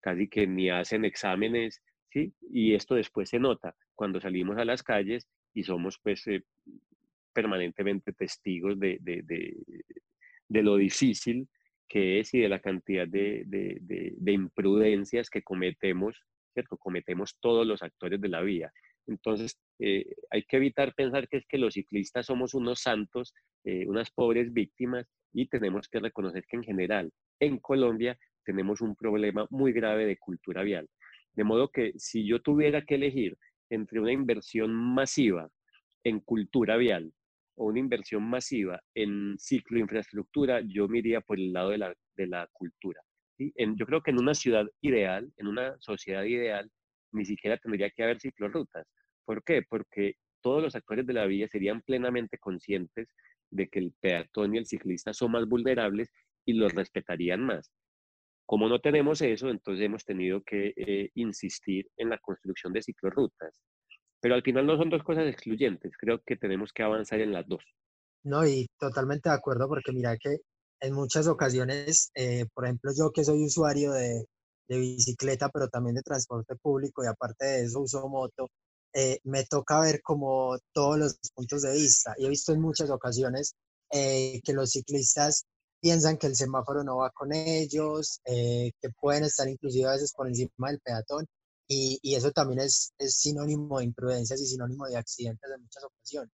casi 0.00 0.28
que 0.28 0.46
ni 0.46 0.70
hacen 0.70 1.04
exámenes, 1.04 1.82
¿sí? 2.10 2.32
Y 2.50 2.74
esto 2.74 2.94
después 2.94 3.28
se 3.30 3.38
nota 3.38 3.74
cuando 3.94 4.20
salimos 4.20 4.56
a 4.58 4.64
las 4.64 4.82
calles 4.82 5.26
y 5.52 5.64
somos 5.64 5.98
pues 6.02 6.26
eh, 6.26 6.42
permanentemente 7.32 8.12
testigos 8.12 8.78
de, 8.78 8.98
de, 9.00 9.22
de, 10.48 10.62
lo 10.62 10.76
difícil 10.76 11.48
que 11.88 12.20
es 12.20 12.32
y 12.34 12.40
de 12.40 12.48
la 12.48 12.60
cantidad 12.60 13.06
de, 13.06 13.44
imprudencias 14.26 15.28
que 15.30 15.42
cometemos, 15.42 16.16
¿cierto? 16.52 16.76
Cometemos 16.76 17.36
todos 17.40 17.66
los 17.66 17.82
actores 17.82 18.20
de 18.20 18.28
la 18.28 18.42
vía. 18.42 18.72
Entonces, 19.06 19.58
eh, 19.78 20.04
hay 20.30 20.44
que 20.44 20.56
evitar 20.56 20.94
pensar 20.94 21.28
que 21.28 21.38
es 21.38 21.46
que 21.46 21.58
los 21.58 21.74
ciclistas 21.74 22.26
somos 22.26 22.54
unos 22.54 22.80
santos, 22.80 23.34
eh, 23.64 23.86
unas 23.86 24.10
pobres 24.10 24.52
víctimas, 24.52 25.06
y 25.32 25.48
tenemos 25.48 25.88
que 25.88 26.00
reconocer 26.00 26.44
que 26.46 26.56
en 26.56 26.62
general, 26.62 27.10
en 27.40 27.58
Colombia, 27.58 28.18
tenemos 28.44 28.80
un 28.80 28.94
problema 28.94 29.46
muy 29.50 29.72
grave 29.72 30.06
de 30.06 30.18
cultura 30.18 30.62
vial. 30.62 30.88
De 31.34 31.44
modo 31.44 31.70
que 31.70 31.92
si 31.96 32.26
yo 32.26 32.40
tuviera 32.40 32.82
que 32.82 32.96
elegir 32.96 33.36
entre 33.70 34.00
una 34.00 34.12
inversión 34.12 34.74
masiva 34.74 35.48
en 36.04 36.20
cultura 36.20 36.76
vial 36.76 37.12
o 37.56 37.66
una 37.66 37.78
inversión 37.78 38.22
masiva 38.24 38.80
en 38.94 39.36
ciclo 39.38 39.78
infraestructura, 39.78 40.60
yo 40.60 40.88
me 40.88 40.98
iría 40.98 41.20
por 41.20 41.38
el 41.38 41.52
lado 41.52 41.70
de 41.70 41.78
la, 41.78 41.94
de 42.16 42.26
la 42.26 42.48
cultura. 42.52 43.00
yo 43.38 43.86
creo 43.86 44.02
que 44.02 44.10
en 44.10 44.20
una 44.20 44.34
ciudad 44.34 44.66
ideal, 44.80 45.32
en 45.36 45.46
una 45.46 45.76
sociedad 45.80 46.24
ideal, 46.24 46.70
ni 47.12 47.24
siquiera 47.24 47.56
tendría 47.58 47.90
que 47.90 48.02
haber 48.02 48.20
ciclorrutas. 48.20 48.86
¿Por 49.24 49.42
qué? 49.44 49.62
Porque 49.68 50.14
todos 50.40 50.62
los 50.62 50.74
actores 50.74 51.06
de 51.06 51.12
la 51.12 51.26
vía 51.26 51.48
serían 51.48 51.82
plenamente 51.82 52.38
conscientes 52.38 53.08
de 53.50 53.68
que 53.68 53.78
el 53.78 53.94
peatón 54.00 54.54
y 54.54 54.58
el 54.58 54.66
ciclista 54.66 55.12
son 55.12 55.32
más 55.32 55.46
vulnerables 55.46 56.10
y 56.44 56.54
los 56.54 56.72
respetarían 56.74 57.44
más. 57.44 57.70
Como 58.46 58.68
no 58.68 58.80
tenemos 58.80 59.22
eso, 59.22 59.48
entonces 59.50 59.84
hemos 59.84 60.04
tenido 60.04 60.42
que 60.42 60.72
eh, 60.76 61.10
insistir 61.14 61.88
en 61.96 62.10
la 62.10 62.18
construcción 62.18 62.72
de 62.72 62.82
ciclorrutas. 62.82 63.60
Pero 64.20 64.34
al 64.34 64.42
final 64.42 64.66
no 64.66 64.76
son 64.76 64.90
dos 64.90 65.02
cosas 65.02 65.26
excluyentes, 65.26 65.96
creo 65.96 66.20
que 66.26 66.36
tenemos 66.36 66.72
que 66.72 66.82
avanzar 66.82 67.20
en 67.20 67.32
las 67.32 67.46
dos. 67.46 67.64
No, 68.24 68.46
y 68.46 68.68
totalmente 68.78 69.28
de 69.28 69.34
acuerdo, 69.34 69.68
porque 69.68 69.92
mira 69.92 70.16
que 70.16 70.36
en 70.80 70.94
muchas 70.94 71.28
ocasiones, 71.28 72.10
eh, 72.14 72.46
por 72.54 72.64
ejemplo, 72.64 72.90
yo 72.96 73.10
que 73.12 73.24
soy 73.24 73.44
usuario 73.44 73.92
de, 73.92 74.24
de, 74.72 74.78
bicicleta, 74.78 75.48
pero 75.50 75.68
también 75.68 75.96
de 75.96 76.02
transporte 76.02 76.56
público 76.56 77.04
y 77.04 77.06
aparte 77.06 77.46
de 77.46 77.64
eso 77.64 77.80
uso 77.80 78.08
moto, 78.08 78.48
eh, 78.94 79.18
me 79.24 79.44
toca 79.44 79.80
ver 79.80 80.02
como 80.02 80.58
todos 80.72 80.98
los 80.98 81.18
puntos 81.34 81.62
de 81.62 81.72
vista. 81.72 82.14
Y 82.18 82.26
he 82.26 82.28
visto 82.28 82.52
en 82.52 82.60
muchas 82.60 82.90
ocasiones 82.90 83.54
eh, 83.90 84.40
que 84.44 84.52
los 84.52 84.70
ciclistas 84.70 85.44
piensan 85.80 86.16
que 86.16 86.28
el 86.28 86.36
semáforo 86.36 86.84
no 86.84 86.98
va 86.98 87.10
con 87.10 87.32
ellos, 87.32 88.20
que 88.24 88.90
pueden 89.00 89.24
estar 89.24 89.48
inclusive 89.48 89.88
a 89.88 89.92
veces 89.92 90.12
por 90.14 90.28
encima 90.28 90.70
del 90.70 90.80
peatón 90.80 91.26
y, 91.72 92.14
eso 92.14 92.30
también 92.32 92.60
es, 92.60 92.92
es, 92.98 93.16
sinónimo 93.16 93.78
de 93.78 93.84
imprudencias 93.84 94.40
y 94.40 94.46
sinónimo 94.46 94.86
de 94.86 94.96
accidentes 94.96 95.50
en 95.50 95.62
muchas 95.62 95.84
ocasiones. 95.84 96.32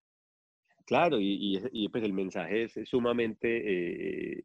Claro, 0.86 1.20
y, 1.20 1.60
y, 1.72 1.88
pues 1.88 2.04
el 2.04 2.12
mensaje 2.12 2.64
es, 2.64 2.88
sumamente 2.88 4.38
eh, 4.38 4.44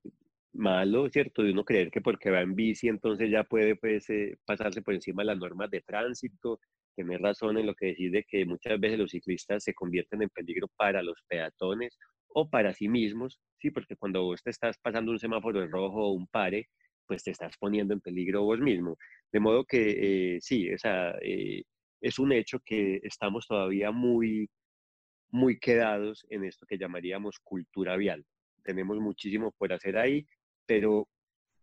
malo, 0.54 1.10
¿cierto? 1.10 1.44
De 1.44 1.52
uno 1.52 1.64
creer 1.66 1.92
que 1.92 2.02
porque 2.02 2.30
va 2.32 2.42
en 2.42 2.56
bici 2.56 2.88
entonces 2.88 3.30
ya 3.32 3.44
puede 3.44 3.76
pues, 3.76 4.10
eh, 4.10 4.38
pasarse 4.46 4.82
por 4.82 4.94
encima 4.94 5.22
de 5.24 5.28
las 5.28 5.38
normas 5.38 5.70
de 5.72 5.82
tránsito, 5.82 6.60
tener 6.96 7.22
razón 7.22 7.58
en 7.58 7.68
lo 7.68 7.76
que 7.76 7.88
decís 7.88 8.12
de 8.12 8.24
que 8.24 8.46
muchas 8.46 8.80
veces 8.80 9.00
los 9.00 9.12
ciclistas 9.12 9.64
se 9.64 9.74
convierten 9.74 10.22
en 10.24 10.30
peligro 10.30 10.68
para 10.78 11.02
los 11.04 11.18
peatones 11.28 11.98
o 12.28 12.50
para 12.50 12.74
sí 12.74 12.88
mismos, 12.90 13.40
¿sí? 13.60 13.72
Porque 13.72 13.96
cuando 13.96 14.24
vos 14.24 14.42
te 14.44 14.50
estás 14.52 14.78
pasando 14.78 15.12
un 15.12 15.20
semáforo 15.20 15.64
en 15.64 15.72
rojo 15.72 16.08
o 16.08 16.12
un 16.14 16.28
pare, 16.28 16.68
pues 17.08 17.24
te 17.24 17.32
estás 17.32 17.58
poniendo 17.58 17.94
en 17.94 18.02
peligro 18.02 18.44
vos 18.44 18.60
mismo. 18.60 18.98
De 19.32 19.40
modo 19.40 19.66
que 19.66 20.36
eh, 20.36 20.42
sí, 20.42 20.70
eh, 21.22 21.64
es 22.02 22.20
un 22.20 22.32
hecho 22.32 22.60
que 22.66 23.00
estamos 23.04 23.48
todavía 23.48 23.92
muy, 23.92 24.50
muy 25.30 25.60
quedados 25.60 26.26
en 26.30 26.46
esto 26.46 26.66
que 26.66 26.78
llamaríamos 26.78 27.40
cultura 27.40 27.98
vial. 27.98 28.26
Tenemos 28.64 28.98
muchísimo 29.00 29.52
por 29.58 29.74
hacer 29.74 29.98
ahí, 29.98 30.26
pero 30.66 31.08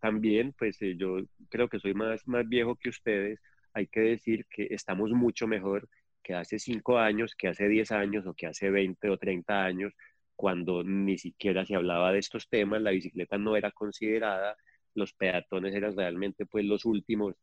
también, 0.00 0.52
pues 0.58 0.80
eh, 0.82 0.96
yo 0.98 1.18
creo 1.50 1.68
que 1.68 1.80
soy 1.80 1.94
más, 1.94 2.26
más 2.26 2.48
viejo 2.48 2.76
que 2.76 2.90
ustedes, 2.90 3.40
hay 3.72 3.86
que 3.88 4.00
decir 4.00 4.46
que 4.50 4.68
estamos 4.70 5.10
mucho 5.12 5.46
mejor 5.46 5.88
que 6.22 6.34
hace 6.34 6.58
cinco 6.58 6.98
años, 6.98 7.34
que 7.36 7.48
hace 7.48 7.68
diez 7.68 7.90
años 7.92 8.26
o 8.26 8.34
que 8.34 8.46
hace 8.46 8.70
20 8.70 9.10
o 9.10 9.18
30 9.18 9.64
años, 9.64 9.92
cuando 10.36 10.84
ni 10.84 11.18
siquiera 11.18 11.64
se 11.66 11.74
hablaba 11.74 12.12
de 12.12 12.18
estos 12.20 12.48
temas, 12.48 12.82
la 12.82 12.90
bicicleta 12.90 13.38
no 13.38 13.56
era 13.56 13.70
considerada, 13.72 14.56
los 14.94 15.12
peatones 15.14 15.74
eran 15.74 15.96
realmente 15.96 16.46
pues 16.46 16.64
los 16.64 16.84
últimos 16.84 17.34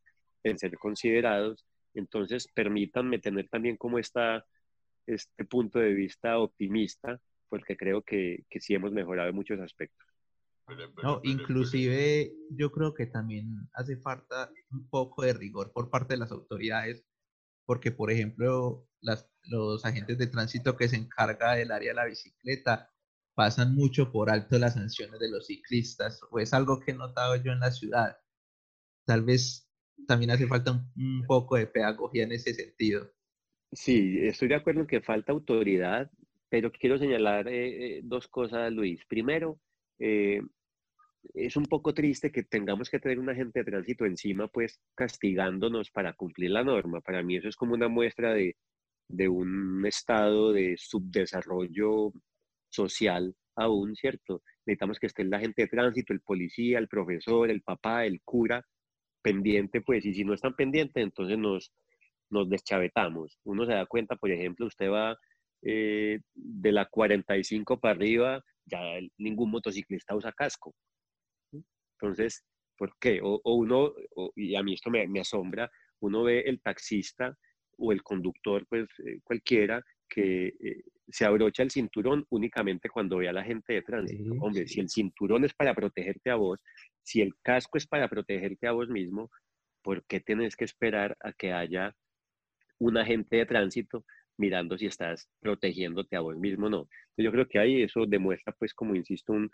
en 0.44 0.58
ser 0.58 0.76
considerados. 0.78 1.64
Entonces, 1.94 2.48
permítanme 2.54 3.18
tener 3.18 3.48
también 3.48 3.76
como 3.76 3.98
esta, 3.98 4.44
este 5.06 5.44
punto 5.44 5.78
de 5.80 5.94
vista 5.94 6.38
optimista, 6.38 7.20
porque 7.48 7.76
creo 7.76 8.02
que, 8.02 8.44
que 8.50 8.60
sí 8.60 8.74
hemos 8.74 8.92
mejorado 8.92 9.30
en 9.30 9.36
muchos 9.36 9.60
aspectos. 9.60 10.06
No, 11.02 11.20
inclusive 11.22 12.32
yo 12.50 12.72
creo 12.72 12.92
que 12.92 13.06
también 13.06 13.68
hace 13.74 13.96
falta 13.98 14.50
un 14.70 14.88
poco 14.88 15.22
de 15.22 15.32
rigor 15.32 15.72
por 15.72 15.90
parte 15.90 16.14
de 16.14 16.18
las 16.18 16.32
autoridades, 16.32 17.04
porque 17.64 17.92
por 17.92 18.10
ejemplo 18.10 18.88
las, 19.00 19.30
los 19.44 19.84
agentes 19.84 20.18
de 20.18 20.26
tránsito 20.26 20.76
que 20.76 20.88
se 20.88 20.96
encarga 20.96 21.54
del 21.54 21.70
área 21.70 21.90
de 21.90 21.94
la 21.94 22.06
bicicleta 22.06 22.90
pasan 23.36 23.74
mucho 23.74 24.10
por 24.10 24.30
alto 24.30 24.58
las 24.58 24.74
sanciones 24.74 25.20
de 25.20 25.30
los 25.30 25.46
ciclistas, 25.46 26.20
o 26.30 26.40
es 26.40 26.52
algo 26.54 26.80
que 26.80 26.92
he 26.92 26.94
notado 26.94 27.36
yo 27.36 27.52
en 27.52 27.60
la 27.60 27.70
ciudad. 27.70 28.16
Tal 29.04 29.22
vez 29.22 29.70
también 30.08 30.30
hace 30.30 30.46
falta 30.46 30.72
un, 30.72 31.24
poco 31.26 31.56
de 31.56 31.66
pedagogía 31.66 32.24
en 32.24 32.32
ese 32.32 32.54
sentido. 32.54 33.12
Sí, 33.72 34.18
estoy 34.22 34.48
de 34.48 34.54
acuerdo 34.54 34.80
en 34.80 34.86
que 34.86 35.02
falta 35.02 35.32
autoridad, 35.32 36.10
pero 36.48 36.72
quiero 36.72 36.98
señalar 36.98 37.46
eh, 37.48 37.98
eh, 37.98 38.00
dos 38.04 38.26
cosas, 38.26 38.72
Luis. 38.72 39.04
Primero, 39.06 39.60
eh, 39.98 40.40
es 41.34 41.56
un 41.56 41.64
poco 41.64 41.94
triste 41.94 42.30
que 42.30 42.42
tengamos 42.42 42.90
que 42.90 42.98
tener 42.98 43.18
un 43.18 43.28
agente 43.30 43.60
de 43.60 43.64
tránsito 43.64 44.04
encima, 44.04 44.48
pues 44.48 44.80
castigándonos 44.94 45.90
para 45.90 46.14
cumplir 46.14 46.50
la 46.50 46.64
norma. 46.64 47.00
Para 47.00 47.22
mí 47.22 47.36
eso 47.36 47.48
es 47.48 47.56
como 47.56 47.74
una 47.74 47.88
muestra 47.88 48.34
de, 48.34 48.56
de 49.08 49.28
un 49.28 49.84
estado 49.86 50.52
de 50.52 50.76
subdesarrollo 50.78 52.12
social 52.70 53.34
aún, 53.56 53.94
¿cierto? 53.96 54.42
Necesitamos 54.66 54.98
que 54.98 55.06
esté 55.06 55.24
la 55.24 55.40
gente 55.40 55.62
de 55.62 55.68
tránsito, 55.68 56.12
el 56.12 56.20
policía, 56.20 56.78
el 56.78 56.88
profesor, 56.88 57.50
el 57.50 57.62
papá, 57.62 58.04
el 58.04 58.20
cura, 58.22 58.64
pendiente, 59.22 59.80
pues, 59.80 60.04
y 60.04 60.14
si 60.14 60.24
no 60.24 60.34
están 60.34 60.54
pendientes, 60.54 61.02
entonces 61.02 61.38
nos, 61.38 61.72
nos 62.30 62.48
deschavetamos. 62.48 63.38
Uno 63.44 63.66
se 63.66 63.72
da 63.72 63.86
cuenta, 63.86 64.16
por 64.16 64.30
ejemplo, 64.30 64.66
usted 64.66 64.90
va 64.90 65.16
eh, 65.62 66.20
de 66.34 66.72
la 66.72 66.86
45 66.86 67.80
para 67.80 67.94
arriba, 67.94 68.42
ya 68.66 68.80
ningún 69.18 69.50
motociclista 69.50 70.14
usa 70.14 70.32
casco. 70.32 70.74
Entonces, 72.00 72.44
¿por 72.76 72.96
qué? 72.98 73.20
O, 73.22 73.40
uno, 73.44 73.92
y 74.34 74.54
a 74.54 74.62
mí 74.62 74.74
esto 74.74 74.90
me, 74.90 75.06
me, 75.08 75.20
asombra, 75.20 75.70
uno 76.00 76.24
ve 76.24 76.40
el 76.40 76.60
taxista 76.60 77.36
o 77.78 77.92
el 77.92 78.02
conductor, 78.02 78.66
pues 78.68 78.86
eh, 79.04 79.20
cualquiera, 79.22 79.82
que 80.08 80.48
eh, 80.60 80.82
se 81.08 81.24
abrocha 81.24 81.62
el 81.62 81.70
cinturón 81.70 82.24
únicamente 82.30 82.88
cuando 82.88 83.18
ve 83.18 83.28
a 83.28 83.32
la 83.32 83.44
gente 83.44 83.74
de 83.74 83.82
tránsito. 83.82 84.34
Hombre, 84.40 84.66
si 84.66 84.80
el 84.80 84.88
cinturón 84.88 85.44
es 85.44 85.54
para 85.54 85.74
protegerte 85.74 86.30
a 86.30 86.36
vos, 86.36 86.60
si 87.02 87.20
el 87.20 87.34
casco 87.42 87.78
es 87.78 87.86
para 87.86 88.08
protegerte 88.08 88.66
a 88.66 88.72
vos 88.72 88.88
mismo, 88.88 89.30
¿por 89.82 90.04
qué 90.06 90.20
tienes 90.20 90.56
que 90.56 90.64
esperar 90.64 91.16
a 91.20 91.32
que 91.32 91.52
haya 91.52 91.94
un 92.78 92.98
agente 92.98 93.36
de 93.36 93.46
tránsito 93.46 94.04
mirando 94.38 94.76
si 94.76 94.86
estás 94.86 95.28
protegiéndote 95.40 96.16
a 96.16 96.20
vos 96.20 96.36
mismo 96.36 96.68
no? 96.68 96.88
Yo 97.16 97.30
creo 97.30 97.46
que 97.46 97.58
ahí 97.58 97.82
eso 97.82 98.04
demuestra, 98.06 98.52
pues, 98.58 98.74
como 98.74 98.94
insisto, 98.94 99.32
un, 99.32 99.50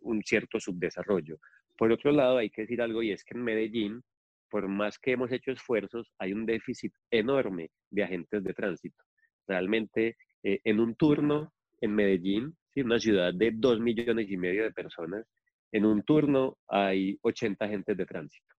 un 0.00 0.22
cierto 0.22 0.58
subdesarrollo. 0.58 1.38
Por 1.76 1.92
otro 1.92 2.12
lado, 2.12 2.38
hay 2.38 2.50
que 2.50 2.62
decir 2.62 2.80
algo 2.80 3.02
y 3.02 3.12
es 3.12 3.24
que 3.24 3.34
en 3.34 3.44
Medellín, 3.44 4.02
por 4.50 4.68
más 4.68 4.98
que 4.98 5.12
hemos 5.12 5.32
hecho 5.32 5.50
esfuerzos, 5.50 6.12
hay 6.18 6.32
un 6.32 6.46
déficit 6.46 6.92
enorme 7.10 7.70
de 7.90 8.04
agentes 8.04 8.44
de 8.44 8.54
tránsito. 8.54 9.02
Realmente 9.46 10.16
eh, 10.42 10.60
en 10.64 10.80
un 10.80 10.94
turno 10.94 11.52
en 11.80 11.94
Medellín, 11.94 12.56
¿sí? 12.72 12.82
una 12.82 12.98
ciudad 12.98 13.34
de 13.34 13.50
dos 13.54 13.80
millones 13.80 14.30
y 14.30 14.36
medio 14.36 14.62
de 14.62 14.72
personas, 14.72 15.26
en 15.72 15.84
un 15.84 16.02
turno 16.04 16.56
hay 16.68 17.18
80 17.22 17.64
agentes 17.64 17.96
de 17.96 18.06
tránsito. 18.06 18.54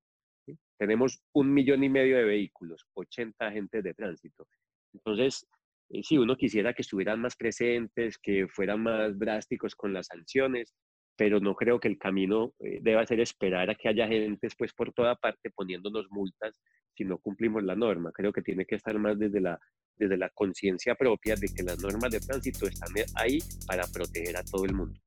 Tenemos 0.77 1.21
un 1.33 1.53
millón 1.53 1.83
y 1.83 1.89
medio 1.89 2.17
de 2.17 2.25
vehículos, 2.25 2.85
80 2.93 3.47
agentes 3.47 3.83
de 3.83 3.93
tránsito. 3.93 4.47
Entonces, 4.93 5.47
eh, 5.89 6.03
si 6.03 6.17
uno 6.17 6.35
quisiera 6.35 6.73
que 6.73 6.81
estuvieran 6.81 7.21
más 7.21 7.35
presentes, 7.35 8.17
que 8.17 8.47
fueran 8.47 8.83
más 8.83 9.17
drásticos 9.17 9.75
con 9.75 9.93
las 9.93 10.07
sanciones, 10.07 10.73
pero 11.15 11.39
no 11.39 11.55
creo 11.55 11.79
que 11.79 11.87
el 11.87 11.97
camino 11.97 12.53
eh, 12.59 12.79
deba 12.81 13.05
ser 13.05 13.19
esperar 13.19 13.69
a 13.69 13.75
que 13.75 13.89
haya 13.89 14.07
gente 14.07 14.47
pues, 14.57 14.73
por 14.73 14.93
toda 14.93 15.15
parte 15.15 15.49
poniéndonos 15.51 16.07
multas 16.09 16.61
si 16.95 17.03
no 17.03 17.17
cumplimos 17.17 17.63
la 17.63 17.75
norma. 17.75 18.11
Creo 18.11 18.31
que 18.31 18.41
tiene 18.41 18.65
que 18.65 18.75
estar 18.75 18.97
más 18.99 19.17
desde 19.17 19.41
la 19.41 19.59
desde 19.97 20.17
la 20.17 20.29
conciencia 20.29 20.95
propia 20.95 21.35
de 21.35 21.47
que 21.47 21.63
las 21.63 21.79
normas 21.79 22.11
de 22.11 22.19
tránsito 22.19 22.67
están 22.67 22.89
ahí 23.15 23.39
para 23.65 23.85
proteger 23.87 24.37
a 24.37 24.43
todo 24.43 24.65
el 24.65 24.73
mundo. 24.73 24.99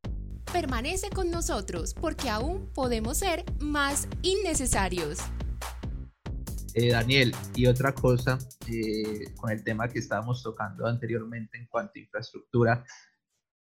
Permanece 0.53 1.11
con 1.11 1.31
nosotros 1.31 1.95
porque 1.95 2.31
aún 2.31 2.73
podemos 2.73 3.19
ser 3.19 3.45
más 3.61 4.09
innecesarios. 4.23 5.19
Eh, 6.75 6.91
Daniel, 6.91 7.35
y 7.55 7.67
otra 7.67 7.93
cosa, 7.93 8.39
eh, 8.67 9.35
con 9.37 9.51
el 9.51 9.63
tema 9.65 9.89
que 9.89 9.99
estábamos 9.99 10.43
tocando 10.43 10.87
anteriormente 10.87 11.59
en 11.59 11.67
cuanto 11.67 11.93
a 11.97 11.99
infraestructura, 11.99 12.85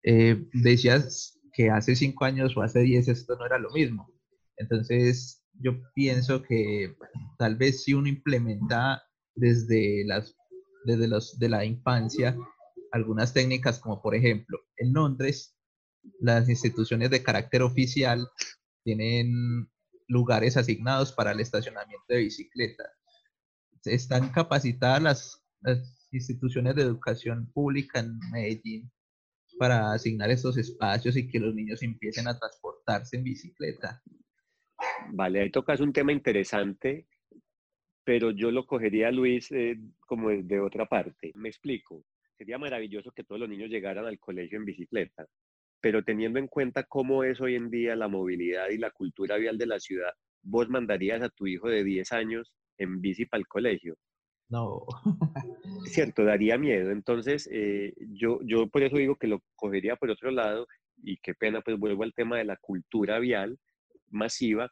eh, 0.02 0.46
decías 0.52 1.37
que 1.58 1.70
hace 1.70 1.96
cinco 1.96 2.24
años 2.24 2.56
o 2.56 2.62
hace 2.62 2.78
diez 2.82 3.08
esto 3.08 3.34
no 3.34 3.44
era 3.44 3.58
lo 3.58 3.72
mismo. 3.72 4.08
Entonces, 4.58 5.42
yo 5.54 5.72
pienso 5.92 6.40
que 6.40 6.94
tal 7.36 7.56
vez 7.56 7.82
si 7.82 7.94
uno 7.94 8.06
implementa 8.06 9.02
desde 9.34 10.04
las 10.06 10.36
desde 10.84 11.08
los 11.08 11.36
de 11.36 11.48
la 11.48 11.64
infancia 11.64 12.36
algunas 12.92 13.34
técnicas 13.34 13.80
como 13.80 14.00
por 14.00 14.14
ejemplo 14.14 14.60
en 14.76 14.92
Londres 14.92 15.56
las 16.20 16.48
instituciones 16.48 17.10
de 17.10 17.24
carácter 17.24 17.62
oficial 17.62 18.28
tienen 18.84 19.68
lugares 20.06 20.56
asignados 20.56 21.12
para 21.12 21.32
el 21.32 21.40
estacionamiento 21.40 22.06
de 22.08 22.18
bicicletas. 22.18 22.88
Están 23.84 24.30
capacitadas 24.30 25.42
las, 25.60 25.94
instituciones 26.12 26.76
de 26.76 26.82
educación 26.82 27.50
pública 27.52 27.98
en 27.98 28.18
Medellín 28.32 28.90
para 29.58 29.92
asignar 29.92 30.30
estos 30.30 30.56
espacios 30.56 31.16
y 31.16 31.28
que 31.28 31.40
los 31.40 31.54
niños 31.54 31.82
empiecen 31.82 32.28
a 32.28 32.38
transportarse 32.38 33.16
en 33.16 33.24
bicicleta. 33.24 34.02
Vale, 35.12 35.40
ahí 35.40 35.50
tocas 35.50 35.80
un 35.80 35.92
tema 35.92 36.12
interesante, 36.12 37.06
pero 38.04 38.30
yo 38.30 38.50
lo 38.50 38.66
cogería, 38.66 39.10
Luis, 39.10 39.50
eh, 39.52 39.78
como 40.00 40.30
de 40.30 40.60
otra 40.60 40.86
parte. 40.86 41.32
Me 41.34 41.48
explico. 41.48 42.04
Sería 42.36 42.56
maravilloso 42.56 43.10
que 43.10 43.24
todos 43.24 43.40
los 43.40 43.48
niños 43.48 43.68
llegaran 43.68 44.06
al 44.06 44.18
colegio 44.18 44.58
en 44.58 44.64
bicicleta, 44.64 45.26
pero 45.80 46.04
teniendo 46.04 46.38
en 46.38 46.46
cuenta 46.46 46.84
cómo 46.84 47.24
es 47.24 47.40
hoy 47.40 47.56
en 47.56 47.68
día 47.68 47.96
la 47.96 48.08
movilidad 48.08 48.68
y 48.70 48.78
la 48.78 48.92
cultura 48.92 49.36
vial 49.36 49.58
de 49.58 49.66
la 49.66 49.80
ciudad, 49.80 50.12
¿vos 50.42 50.68
mandarías 50.68 51.20
a 51.22 51.30
tu 51.30 51.46
hijo 51.46 51.68
de 51.68 51.82
10 51.82 52.12
años 52.12 52.52
en 52.78 53.00
bici 53.00 53.26
para 53.26 53.40
el 53.40 53.48
colegio? 53.48 53.96
No. 54.48 54.86
Cierto, 55.84 56.24
daría 56.24 56.56
miedo. 56.58 56.90
Entonces, 56.90 57.48
eh, 57.52 57.94
yo, 58.12 58.40
yo 58.42 58.66
por 58.68 58.82
eso 58.82 58.96
digo 58.96 59.16
que 59.16 59.26
lo 59.26 59.42
cogería 59.56 59.96
por 59.96 60.10
otro 60.10 60.30
lado 60.30 60.66
y 61.02 61.18
qué 61.18 61.34
pena, 61.34 61.60
pues 61.60 61.78
vuelvo 61.78 62.02
al 62.02 62.14
tema 62.14 62.38
de 62.38 62.44
la 62.44 62.56
cultura 62.56 63.18
vial 63.18 63.58
masiva, 64.10 64.70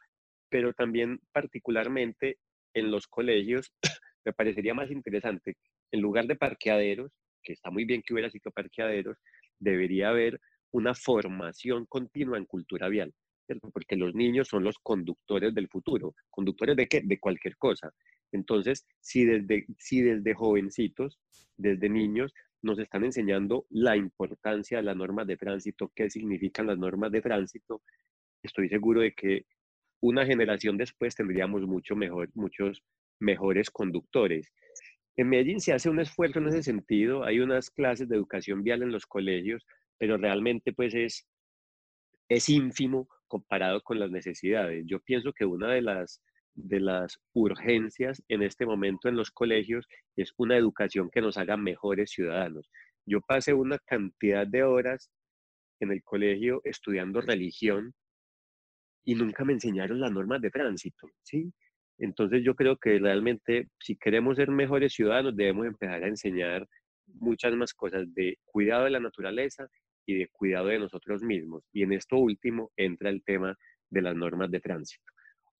pero 0.49 0.73
también 0.73 1.19
particularmente 1.31 2.39
en 2.73 2.91
los 2.91 3.07
colegios 3.07 3.71
me 4.25 4.33
parecería 4.33 4.73
más 4.73 4.91
interesante, 4.91 5.57
en 5.91 6.01
lugar 6.01 6.27
de 6.27 6.35
parqueaderos, 6.35 7.11
que 7.43 7.53
está 7.53 7.69
muy 7.69 7.85
bien 7.85 8.01
que 8.01 8.13
hubiera 8.13 8.29
parqueaderos, 8.53 9.17
debería 9.59 10.09
haber 10.09 10.39
una 10.71 10.93
formación 10.93 11.85
continua 11.85 12.37
en 12.37 12.45
cultura 12.45 12.89
vial, 12.89 13.13
porque 13.73 13.95
los 13.95 14.13
niños 14.13 14.49
son 14.49 14.63
los 14.63 14.77
conductores 14.79 15.53
del 15.53 15.69
futuro. 15.69 16.13
¿Conductores 16.29 16.75
de 16.75 16.87
qué? 16.87 17.01
De 17.03 17.19
cualquier 17.19 17.55
cosa. 17.57 17.91
Entonces, 18.31 18.85
si 18.99 19.25
desde, 19.25 19.65
si 19.77 20.01
desde 20.01 20.33
jovencitos, 20.33 21.19
desde 21.57 21.89
niños, 21.89 22.33
nos 22.61 22.79
están 22.79 23.03
enseñando 23.03 23.65
la 23.69 23.95
importancia 23.95 24.77
de 24.77 24.83
las 24.83 24.95
normas 24.95 25.27
de 25.27 25.37
tránsito, 25.37 25.91
qué 25.95 26.09
significan 26.09 26.67
las 26.67 26.77
normas 26.77 27.11
de 27.11 27.21
tránsito, 27.21 27.81
estoy 28.43 28.69
seguro 28.69 29.01
de 29.01 29.13
que 29.13 29.45
una 30.01 30.25
generación 30.25 30.77
después 30.77 31.15
tendríamos 31.15 31.61
muchos 31.63 32.83
mejores 33.19 33.69
conductores. 33.69 34.51
En 35.15 35.29
Medellín 35.29 35.59
se 35.59 35.73
hace 35.73 35.89
un 35.89 35.99
esfuerzo 35.99 36.39
en 36.39 36.47
ese 36.47 36.63
sentido, 36.63 37.23
hay 37.23 37.39
unas 37.39 37.71
clases 37.71 38.07
de 38.07 38.15
educación 38.15 38.63
vial 38.63 38.83
en 38.83 38.91
los 38.91 39.05
colegios 39.05 39.65
pero 39.97 40.17
realmente 40.17 40.73
pues 40.73 40.93
es, 40.93 41.27
es 42.29 42.49
ínfimo 42.49 43.07
comparado 43.27 43.81
con 43.81 43.99
las 43.99 44.11
necesidades. 44.11 44.85
Yo 44.85 44.99
pienso 44.99 45.33
que 45.33 45.45
una 45.45 45.71
de 45.71 45.81
las, 45.81 46.21
de 46.57 46.79
las 46.79 47.19
urgencias 47.33 48.21
en 48.27 48.41
este 48.41 48.65
momento 48.65 49.07
en 49.07 49.15
los 49.15 49.31
colegios 49.31 49.87
es 50.15 50.33
una 50.37 50.57
educación 50.57 51.09
que 51.11 51.21
nos 51.21 51.37
haga 51.37 51.55
mejores 51.55 52.11
ciudadanos. 52.11 52.69
Yo 53.05 53.21
pasé 53.21 53.53
una 53.53 53.77
cantidad 53.85 54.45
de 54.45 54.63
horas 54.63 55.09
en 55.79 55.91
el 55.91 56.03
colegio 56.03 56.61
estudiando 56.63 57.21
religión 57.21 57.93
y 59.05 59.15
nunca 59.15 59.45
me 59.45 59.53
enseñaron 59.53 60.01
las 60.01 60.11
normas 60.11 60.41
de 60.41 60.49
tránsito, 60.49 61.07
¿sí? 61.23 61.53
Entonces 61.99 62.43
yo 62.43 62.55
creo 62.55 62.75
que 62.77 62.99
realmente 62.99 63.69
si 63.79 63.95
queremos 63.95 64.35
ser 64.37 64.49
mejores 64.49 64.93
ciudadanos 64.93 65.35
debemos 65.35 65.67
empezar 65.67 66.03
a 66.03 66.07
enseñar 66.07 66.67
muchas 67.05 67.53
más 67.53 67.73
cosas 67.73 68.11
de 68.13 68.37
cuidado 68.45 68.85
de 68.85 68.91
la 68.91 68.99
naturaleza 68.99 69.67
y 70.05 70.15
de 70.15 70.27
cuidado 70.27 70.67
de 70.67 70.79
nosotros 70.79 71.21
mismos. 71.21 71.63
Y 71.71 71.83
en 71.83 71.93
esto 71.93 72.17
último 72.17 72.71
entra 72.75 73.09
el 73.09 73.23
tema 73.23 73.55
de 73.89 74.01
las 74.01 74.15
normas 74.15 74.49
de 74.51 74.59
tránsito. 74.59 75.16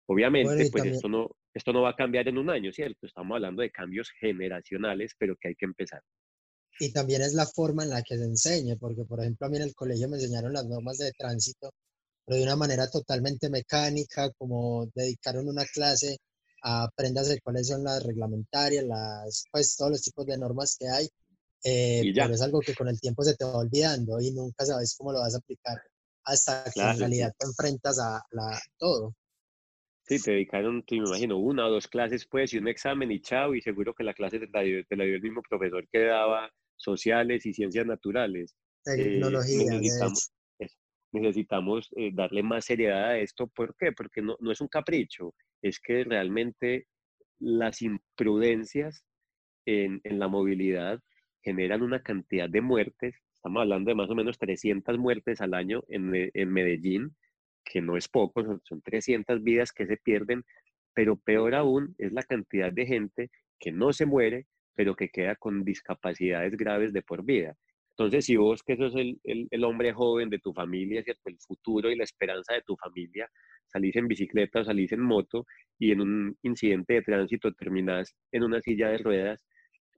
Obviamente, 0.07 0.69
pues 0.71 0.85
esto, 0.85 1.09
no, 1.09 1.29
esto 1.53 1.73
no 1.73 1.81
va 1.81 1.89
a 1.89 1.95
cambiar 1.95 2.27
en 2.27 2.37
un 2.37 2.49
año, 2.49 2.71
¿cierto? 2.71 3.05
Estamos 3.05 3.35
hablando 3.35 3.61
de 3.61 3.71
cambios 3.71 4.09
generacionales, 4.11 5.13
pero 5.19 5.35
que 5.35 5.49
hay 5.49 5.55
que 5.55 5.65
empezar. 5.65 6.01
Y 6.79 6.93
también 6.93 7.21
es 7.21 7.33
la 7.33 7.45
forma 7.45 7.83
en 7.83 7.89
la 7.89 8.01
que 8.01 8.17
se 8.17 8.23
enseñe, 8.23 8.77
porque 8.79 9.03
por 9.03 9.19
ejemplo 9.19 9.47
a 9.47 9.49
mí 9.49 9.57
en 9.57 9.63
el 9.63 9.75
colegio 9.75 10.07
me 10.07 10.15
enseñaron 10.15 10.53
las 10.53 10.65
normas 10.65 10.97
de 10.97 11.11
tránsito, 11.11 11.71
pero 12.25 12.37
de 12.37 12.43
una 12.43 12.55
manera 12.55 12.89
totalmente 12.89 13.49
mecánica, 13.49 14.29
como 14.37 14.89
dedicaron 14.95 15.49
una 15.49 15.65
clase 15.65 16.17
a 16.63 16.87
prendas 16.95 17.27
de 17.27 17.41
cuáles 17.41 17.67
son 17.67 17.83
las 17.83 18.03
reglamentarias, 18.03 18.85
las, 18.85 19.45
pues 19.51 19.75
todos 19.75 19.91
los 19.91 20.01
tipos 20.01 20.25
de 20.25 20.37
normas 20.37 20.77
que 20.79 20.87
hay, 20.87 21.09
eh, 21.63 22.13
pero 22.15 22.33
es 22.33 22.41
algo 22.41 22.61
que 22.61 22.75
con 22.75 22.87
el 22.87 22.99
tiempo 22.99 23.23
se 23.23 23.35
te 23.35 23.43
va 23.43 23.57
olvidando 23.57 24.21
y 24.21 24.31
nunca 24.31 24.65
sabes 24.65 24.95
cómo 24.97 25.11
lo 25.11 25.19
vas 25.19 25.35
a 25.35 25.39
aplicar 25.39 25.81
hasta 26.23 26.63
que 26.73 26.81
en 26.81 26.99
realidad 26.99 27.33
te 27.37 27.45
enfrentas 27.45 27.99
a 27.99 28.21
la, 28.31 28.59
todo. 28.77 29.13
Sí, 30.07 30.23
te 30.23 30.31
dedicaron, 30.31 30.85
me 30.89 30.97
imagino, 30.97 31.37
una 31.37 31.67
o 31.67 31.69
dos 31.69 31.87
clases, 31.87 32.25
pues, 32.25 32.53
y 32.53 32.57
un 32.57 32.69
examen 32.69 33.11
y 33.11 33.19
chao, 33.19 33.53
y 33.53 33.61
seguro 33.61 33.93
que 33.93 34.05
la 34.05 34.13
clase 34.13 34.39
te 34.39 34.47
la 34.49 34.61
dio, 34.61 34.85
el 34.89 35.21
mismo 35.21 35.41
profesor 35.41 35.85
que 35.91 35.99
daba 35.99 36.49
sociales 36.77 37.45
y 37.45 37.53
ciencias 37.53 37.85
naturales. 37.85 38.55
Eh, 38.85 38.95
Tecnología, 38.95 39.73
necesitamos, 39.73 40.31
necesitamos 41.11 41.89
eh, 41.97 42.11
darle 42.13 42.41
más 42.41 42.63
seriedad 42.63 43.09
a 43.09 43.19
esto. 43.19 43.47
¿Por 43.47 43.75
qué? 43.75 43.91
Porque 43.91 44.21
no, 44.21 44.37
no 44.39 44.51
es 44.51 44.61
un 44.61 44.69
capricho, 44.69 45.33
es 45.61 45.79
que 45.81 46.05
realmente 46.05 46.87
las 47.39 47.81
imprudencias 47.81 49.03
en, 49.65 49.99
en 50.05 50.19
la 50.19 50.29
movilidad 50.29 51.01
generan 51.43 51.81
una 51.81 52.01
cantidad 52.01 52.49
de 52.49 52.61
muertes, 52.61 53.15
estamos 53.33 53.61
hablando 53.61 53.89
de 53.89 53.95
más 53.95 54.09
o 54.09 54.15
menos 54.15 54.37
300 54.39 54.97
muertes 54.97 55.41
al 55.41 55.53
año 55.53 55.83
en, 55.89 56.31
en 56.33 56.49
Medellín, 56.49 57.15
que 57.67 57.81
no 57.81 57.97
es 57.97 58.07
poco, 58.07 58.43
son, 58.63 58.81
300 58.81 59.43
vidas 59.43 59.71
que 59.71 59.85
se 59.85 59.97
pierden, 59.97 60.43
pero 60.93 61.17
peor 61.17 61.53
aún 61.55 61.95
es 61.97 62.11
la 62.11 62.23
cantidad 62.23 62.71
de 62.71 62.85
gente 62.85 63.29
que 63.59 63.71
no 63.71 63.93
se 63.93 64.05
muere, 64.05 64.45
pero 64.75 64.95
que 64.95 65.09
queda 65.09 65.35
con 65.35 65.63
discapacidades 65.63 66.55
graves 66.55 66.93
de 66.93 67.01
por 67.01 67.23
vida. 67.23 67.55
Entonces, 67.91 68.25
si 68.25 68.35
vos 68.35 68.61
que 68.63 68.77
sos 68.77 68.95
el, 68.95 69.19
el, 69.23 69.47
el 69.49 69.63
hombre 69.63 69.91
joven 69.91 70.29
de 70.29 70.39
tu 70.39 70.53
familia, 70.53 71.03
¿cierto? 71.03 71.29
el 71.29 71.37
futuro 71.39 71.89
y 71.91 71.95
la 71.95 72.03
esperanza 72.03 72.53
de 72.53 72.61
tu 72.61 72.75
familia, 72.77 73.27
salís 73.67 73.95
en 73.95 74.07
bicicleta 74.07 74.59
o 74.59 74.63
salís 74.63 74.91
en 74.91 75.01
moto 75.01 75.45
y 75.79 75.91
en 75.91 76.01
un 76.01 76.37
incidente 76.43 76.93
de 76.93 77.01
tránsito 77.01 77.51
terminás 77.53 78.15
en 78.31 78.43
una 78.43 78.61
silla 78.61 78.89
de 78.89 78.99
ruedas, 78.99 79.39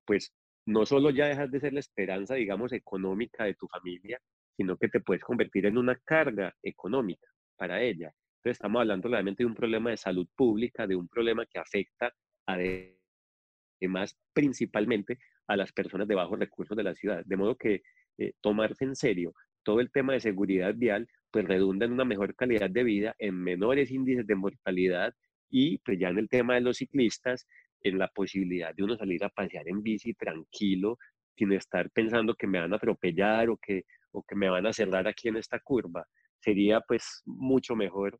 pues 0.05 0.33
no 0.65 0.85
solo 0.85 1.09
ya 1.09 1.27
dejas 1.27 1.51
de 1.51 1.59
ser 1.59 1.73
la 1.73 1.81
esperanza, 1.81 2.35
digamos, 2.35 2.71
económica 2.73 3.43
de 3.43 3.55
tu 3.55 3.67
familia, 3.67 4.19
sino 4.55 4.77
que 4.77 4.87
te 4.87 5.01
puedes 5.01 5.23
convertir 5.23 5.65
en 5.65 5.77
una 5.77 5.95
carga 6.05 6.53
económica 6.63 7.27
para 7.59 7.81
ella. 7.81 8.13
Entonces 8.37 8.57
estamos 8.57 8.79
hablando 8.79 9.09
realmente 9.09 9.43
de 9.43 9.47
un 9.47 9.55
problema 9.55 9.89
de 9.89 9.97
salud 9.97 10.27
pública, 10.35 10.87
de 10.87 10.95
un 10.95 11.09
problema 11.09 11.45
que 11.45 11.59
afecta 11.59 12.13
además 12.47 14.17
principalmente 14.33 15.19
a 15.47 15.57
las 15.57 15.73
personas 15.73 16.07
de 16.07 16.15
bajos 16.15 16.39
recursos 16.39 16.77
de 16.77 16.83
la 16.83 16.95
ciudad. 16.95 17.23
De 17.25 17.35
modo 17.35 17.57
que 17.57 17.81
eh, 18.17 18.33
tomarse 18.39 18.85
en 18.85 18.95
serio 18.95 19.33
todo 19.63 19.81
el 19.81 19.91
tema 19.91 20.13
de 20.13 20.21
seguridad 20.21 20.73
vial, 20.73 21.07
pues 21.31 21.45
redunda 21.45 21.85
en 21.85 21.91
una 21.91 22.05
mejor 22.05 22.33
calidad 22.35 22.69
de 22.69 22.83
vida, 22.83 23.15
en 23.19 23.35
menores 23.35 23.91
índices 23.91 24.25
de 24.25 24.35
mortalidad 24.35 25.13
y 25.49 25.79
pues 25.79 25.99
ya 25.99 26.09
en 26.09 26.19
el 26.19 26.29
tema 26.29 26.55
de 26.55 26.61
los 26.61 26.77
ciclistas, 26.77 27.45
en 27.81 27.97
la 27.97 28.07
posibilidad 28.07 28.73
de 28.73 28.83
uno 28.83 28.95
salir 28.95 29.23
a 29.23 29.29
pasear 29.29 29.67
en 29.67 29.83
bici 29.83 30.13
tranquilo, 30.13 30.97
sin 31.35 31.51
estar 31.53 31.89
pensando 31.91 32.35
que 32.35 32.47
me 32.47 32.59
van 32.59 32.73
a 32.73 32.77
atropellar 32.77 33.49
o 33.49 33.57
que, 33.57 33.83
o 34.11 34.23
que 34.23 34.35
me 34.35 34.49
van 34.49 34.65
a 34.65 34.73
cerrar 34.73 35.07
aquí 35.07 35.27
en 35.27 35.37
esta 35.37 35.59
curva. 35.59 36.05
Sería 36.41 36.81
pues 36.81 37.21
mucho 37.25 37.75
mejor, 37.75 38.19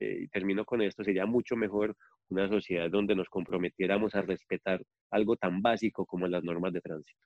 eh, 0.00 0.22
y 0.22 0.28
termino 0.28 0.64
con 0.64 0.82
esto, 0.82 1.04
sería 1.04 1.26
mucho 1.26 1.56
mejor 1.56 1.96
una 2.28 2.48
sociedad 2.48 2.90
donde 2.90 3.14
nos 3.14 3.28
comprometiéramos 3.28 4.14
a 4.14 4.22
respetar 4.22 4.82
algo 5.10 5.36
tan 5.36 5.60
básico 5.60 6.06
como 6.06 6.26
las 6.26 6.42
normas 6.42 6.72
de 6.72 6.80
tránsito. 6.80 7.20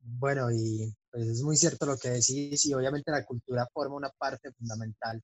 Bueno, 0.00 0.50
y 0.50 0.94
pues 1.10 1.28
es 1.28 1.42
muy 1.42 1.56
cierto 1.56 1.84
lo 1.84 1.96
que 1.96 2.08
decís 2.08 2.64
y 2.66 2.72
obviamente 2.72 3.10
la 3.10 3.24
cultura 3.24 3.66
forma 3.72 3.96
una 3.96 4.10
parte 4.16 4.50
fundamental 4.52 5.20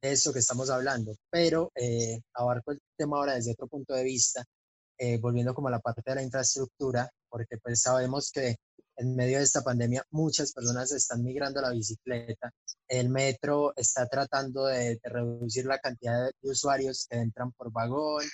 de 0.00 0.12
eso 0.12 0.32
que 0.32 0.38
estamos 0.38 0.70
hablando, 0.70 1.14
pero 1.30 1.70
eh, 1.74 2.20
abarco 2.34 2.72
el 2.72 2.78
tema 2.96 3.18
ahora 3.18 3.34
desde 3.34 3.52
otro 3.52 3.66
punto 3.66 3.94
de 3.94 4.04
vista 4.04 4.44
eh, 4.98 5.18
volviendo 5.18 5.54
como 5.54 5.68
a 5.68 5.72
la 5.72 5.80
parte 5.80 6.02
de 6.06 6.14
la 6.14 6.22
infraestructura, 6.22 7.10
porque 7.28 7.58
pues 7.58 7.80
sabemos 7.80 8.30
que 8.32 8.56
en 8.96 9.14
medio 9.16 9.38
de 9.38 9.44
esta 9.44 9.62
pandemia 9.62 10.04
muchas 10.10 10.52
personas 10.52 10.92
están 10.92 11.22
migrando 11.22 11.60
a 11.60 11.64
la 11.64 11.70
bicicleta. 11.70 12.52
El 12.88 13.08
metro 13.10 13.72
está 13.76 14.06
tratando 14.06 14.66
de, 14.66 15.00
reducir 15.02 15.66
la 15.66 15.78
cantidad 15.78 16.26
de 16.26 16.50
usuarios 16.50 17.06
que 17.08 17.16
entran 17.18 17.52
por 17.52 17.72
vagón. 17.72 18.24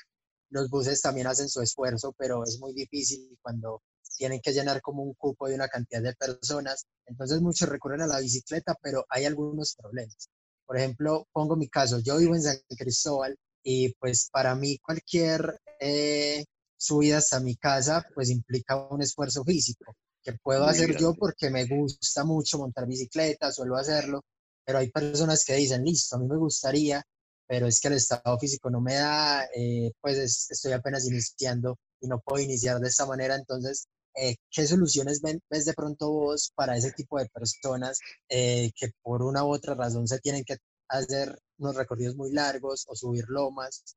los 0.50 0.68
buses 0.68 1.00
también 1.00 1.26
hacen 1.28 1.48
su 1.48 1.62
esfuerzo, 1.62 2.14
pero 2.18 2.42
es 2.44 2.58
muy 2.60 2.74
difícil 2.74 3.38
cuando 3.42 3.82
tienen 4.16 4.40
que 4.40 4.52
llenar 4.52 4.82
como 4.82 5.02
un 5.02 5.14
cupo 5.14 5.48
de 5.48 5.54
una 5.54 5.68
cantidad 5.68 6.02
de 6.02 6.14
personas. 6.14 6.86
Entonces 7.06 7.40
muchos 7.40 7.68
recurren 7.68 8.02
a 8.02 8.06
la 8.06 8.20
bicicleta, 8.20 8.74
pero 8.82 9.06
hay 9.08 9.24
algunos 9.24 9.76
problemas. 9.76 10.28
Por 10.66 10.76
ejemplo, 10.78 11.26
pongo 11.32 11.56
mi 11.56 11.68
caso, 11.68 12.00
yo 12.00 12.18
vivo 12.18 12.34
en 12.34 12.42
San 12.42 12.56
Cristóbal 12.68 13.36
y 13.62 13.94
pues 13.94 14.28
para 14.32 14.54
mí 14.54 14.78
cualquier 14.78 15.60
eh, 15.80 16.44
subida 16.76 17.18
hasta 17.18 17.40
mi 17.40 17.56
casa 17.56 18.04
pues 18.14 18.30
implica 18.30 18.76
un 18.88 19.02
esfuerzo 19.02 19.44
físico 19.44 19.94
que 20.22 20.32
puedo 20.42 20.64
hacer 20.64 20.96
yo 20.98 21.14
porque 21.14 21.50
me 21.50 21.66
gusta 21.66 22.24
mucho 22.24 22.58
montar 22.58 22.86
bicicleta, 22.86 23.52
suelo 23.52 23.76
hacerlo, 23.76 24.22
pero 24.64 24.78
hay 24.78 24.90
personas 24.90 25.44
que 25.44 25.54
dicen, 25.54 25.84
listo, 25.84 26.16
a 26.16 26.18
mí 26.18 26.26
me 26.26 26.36
gustaría, 26.36 27.02
pero 27.46 27.66
es 27.66 27.80
que 27.80 27.88
el 27.88 27.94
estado 27.94 28.38
físico 28.38 28.70
no 28.70 28.80
me 28.80 28.94
da, 28.94 29.44
eh, 29.56 29.92
pues 30.00 30.48
estoy 30.50 30.72
apenas 30.72 31.08
iniciando 31.08 31.78
y 32.00 32.08
no 32.08 32.20
puedo 32.20 32.42
iniciar 32.42 32.78
de 32.78 32.88
esta 32.88 33.06
manera, 33.06 33.34
entonces, 33.34 33.86
eh, 34.14 34.36
¿qué 34.50 34.66
soluciones 34.66 35.20
ves 35.22 35.64
de 35.64 35.74
pronto 35.74 36.10
vos 36.10 36.52
para 36.54 36.76
ese 36.76 36.92
tipo 36.92 37.18
de 37.18 37.28
personas 37.28 37.98
eh, 38.28 38.70
que 38.76 38.90
por 39.02 39.22
una 39.22 39.44
u 39.44 39.48
otra 39.48 39.74
razón 39.74 40.06
se 40.06 40.18
tienen 40.20 40.44
que 40.44 40.56
hacer 40.88 41.38
unos 41.58 41.76
recorridos 41.76 42.16
muy 42.16 42.32
largos 42.32 42.84
o 42.88 42.94
subir 42.94 43.24
lomas? 43.28 43.96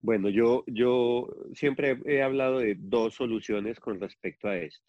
Bueno, 0.00 0.28
yo, 0.28 0.62
yo 0.66 1.28
siempre 1.54 2.00
he 2.04 2.22
hablado 2.22 2.60
de 2.60 2.76
dos 2.78 3.14
soluciones 3.14 3.80
con 3.80 4.00
respecto 4.00 4.48
a 4.48 4.56
esto. 4.56 4.84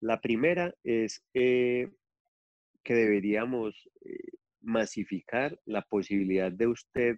La 0.00 0.20
primera 0.20 0.74
es 0.82 1.22
que 1.32 1.90
deberíamos 2.84 3.88
masificar 4.60 5.58
la 5.64 5.82
posibilidad 5.82 6.50
de 6.52 6.66
usted 6.66 7.16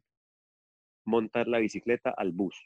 montar 1.05 1.49
la 1.49 1.59
bicicleta 1.59 2.11
al 2.17 2.33
bus 2.33 2.57